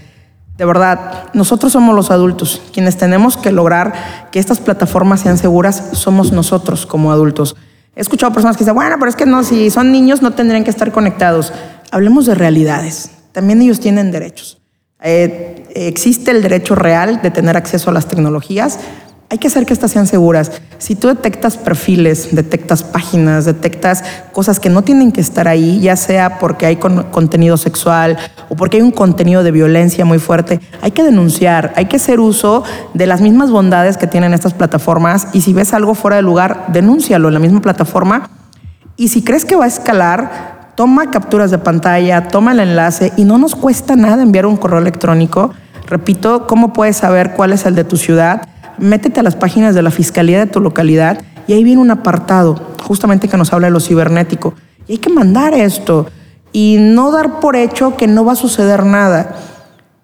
[0.56, 2.62] De verdad, nosotros somos los adultos.
[2.72, 3.92] Quienes tenemos que lograr
[4.32, 7.56] que estas plataformas sean seguras somos nosotros como adultos.
[7.94, 10.64] He escuchado personas que dicen, bueno, pero es que no, si son niños no tendrían
[10.64, 11.52] que estar conectados.
[11.90, 13.10] Hablemos de realidades.
[13.32, 14.62] También ellos tienen derechos.
[15.02, 18.78] Eh, existe el derecho real de tener acceso a las tecnologías.
[19.28, 20.52] Hay que hacer que estas sean seguras.
[20.78, 25.96] Si tú detectas perfiles, detectas páginas, detectas cosas que no tienen que estar ahí, ya
[25.96, 28.16] sea porque hay con- contenido sexual
[28.48, 32.20] o porque hay un contenido de violencia muy fuerte, hay que denunciar, hay que hacer
[32.20, 32.62] uso
[32.94, 36.66] de las mismas bondades que tienen estas plataformas y si ves algo fuera de lugar,
[36.68, 38.30] denúncialo en la misma plataforma
[38.96, 43.24] y si crees que va a escalar, toma capturas de pantalla, toma el enlace y
[43.24, 45.52] no nos cuesta nada enviar un correo electrónico.
[45.86, 48.46] Repito, ¿cómo puedes saber cuál es el de tu ciudad?
[48.78, 51.18] Métete a las páginas de la Fiscalía de tu localidad
[51.48, 54.54] y ahí viene un apartado justamente que nos habla de lo cibernético.
[54.86, 56.06] Y hay que mandar esto
[56.52, 59.34] y no dar por hecho que no va a suceder nada.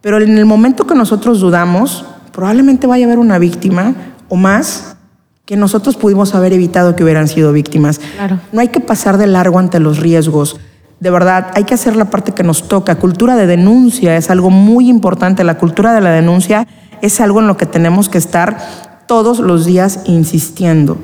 [0.00, 3.94] Pero en el momento que nosotros dudamos, probablemente vaya a haber una víctima
[4.30, 4.96] o más
[5.44, 7.98] que nosotros pudimos haber evitado que hubieran sido víctimas.
[7.98, 8.38] Claro.
[8.52, 10.60] No hay que pasar de largo ante los riesgos.
[11.00, 12.94] De verdad, hay que hacer la parte que nos toca.
[12.94, 15.42] Cultura de denuncia es algo muy importante.
[15.42, 16.68] La cultura de la denuncia
[17.00, 20.96] es algo en lo que tenemos que estar todos los días insistiendo.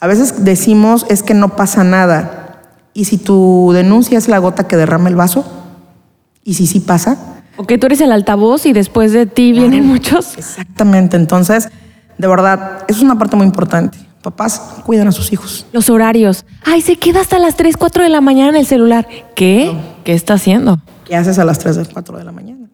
[0.00, 2.62] A veces decimos es que no pasa nada.
[2.94, 5.44] ¿Y si tu denuncia es la gota que derrama el vaso?
[6.42, 7.16] ¿Y si sí pasa?
[7.56, 10.36] O que tú eres el altavoz y después de ti vienen muchos.
[10.36, 11.16] Exactamente.
[11.16, 11.68] Entonces,
[12.18, 13.98] de verdad, es una parte muy importante.
[14.22, 15.64] Papás, cuiden a sus hijos.
[15.72, 16.44] Los horarios.
[16.64, 19.06] Ay, se queda hasta las 3, 4 de la mañana en el celular.
[19.36, 19.72] ¿Qué?
[20.04, 20.80] ¿Qué está haciendo?
[21.04, 22.66] ¿Qué haces a las 3 o 4 de la mañana?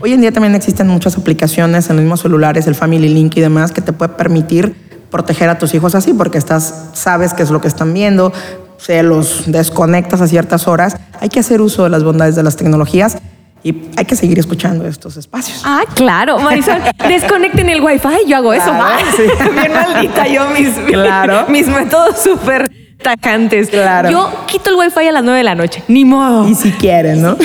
[0.00, 3.40] Hoy en día también existen muchas aplicaciones en los mismos celulares, el Family Link y
[3.40, 4.74] demás, que te puede permitir
[5.10, 8.32] proteger a tus hijos así, porque estás, sabes qué es lo que están viendo,
[8.78, 10.96] se los desconectas a ciertas horas.
[11.20, 13.18] Hay que hacer uso de las bondades de las tecnologías
[13.64, 15.62] y hay que seguir escuchando estos espacios.
[15.64, 18.70] Ah, claro, Marisol, desconecten el wifi, yo hago eso.
[18.72, 19.22] Ah, sí.
[19.58, 21.46] Bien maldita yo mis, Claro.
[21.48, 22.70] mis métodos súper
[23.02, 23.68] tajantes.
[23.70, 24.10] Claro.
[24.10, 26.48] Yo quito el wifi a las 9 de la noche, ni modo.
[26.48, 27.36] Y si quieren, ¿no?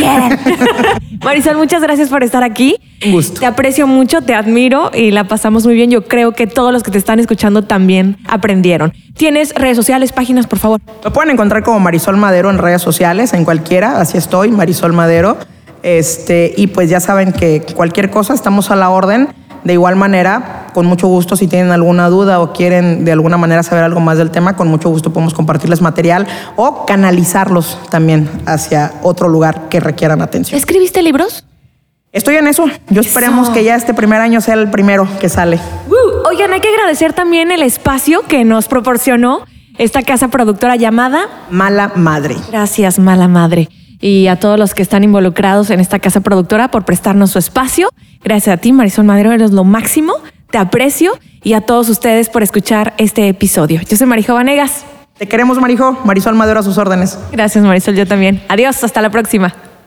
[1.23, 2.77] Marisol, muchas gracias por estar aquí.
[3.05, 3.39] Un gusto.
[3.39, 5.91] Te aprecio mucho, te admiro y la pasamos muy bien.
[5.91, 8.93] Yo creo que todos los que te están escuchando también aprendieron.
[9.17, 10.79] ¿Tienes redes sociales, páginas, por favor?
[11.03, 15.37] Me pueden encontrar como Marisol Madero en redes sociales, en cualquiera, así estoy, Marisol Madero.
[15.83, 19.29] Este, y pues ya saben que cualquier cosa estamos a la orden.
[19.63, 23.61] De igual manera, con mucho gusto, si tienen alguna duda o quieren de alguna manera
[23.61, 28.93] saber algo más del tema, con mucho gusto podemos compartirles material o canalizarlos también hacia
[29.03, 30.57] otro lugar que requieran atención.
[30.57, 31.43] ¿Escribiste libros?
[32.11, 32.65] Estoy en eso.
[32.89, 33.53] Yo esperemos Eso.
[33.53, 35.59] que ya este primer año sea el primero que sale.
[35.89, 39.41] Uh, oigan, hay que agradecer también el espacio que nos proporcionó
[39.77, 42.35] esta casa productora llamada Mala madre.
[42.49, 43.69] Gracias, mala madre.
[43.99, 47.89] Y a todos los que están involucrados en esta casa productora por prestarnos su espacio.
[48.23, 50.13] Gracias a ti, Marisol Madero, eres lo máximo.
[50.51, 51.13] Te aprecio.
[51.43, 53.79] Y a todos ustedes por escuchar este episodio.
[53.87, 54.85] Yo soy Marijo Vanegas.
[55.17, 55.97] Te queremos, Marijo.
[56.03, 57.17] Marisol Madero a sus órdenes.
[57.31, 58.41] Gracias, Marisol, yo también.
[58.47, 59.53] Adiós, hasta la próxima.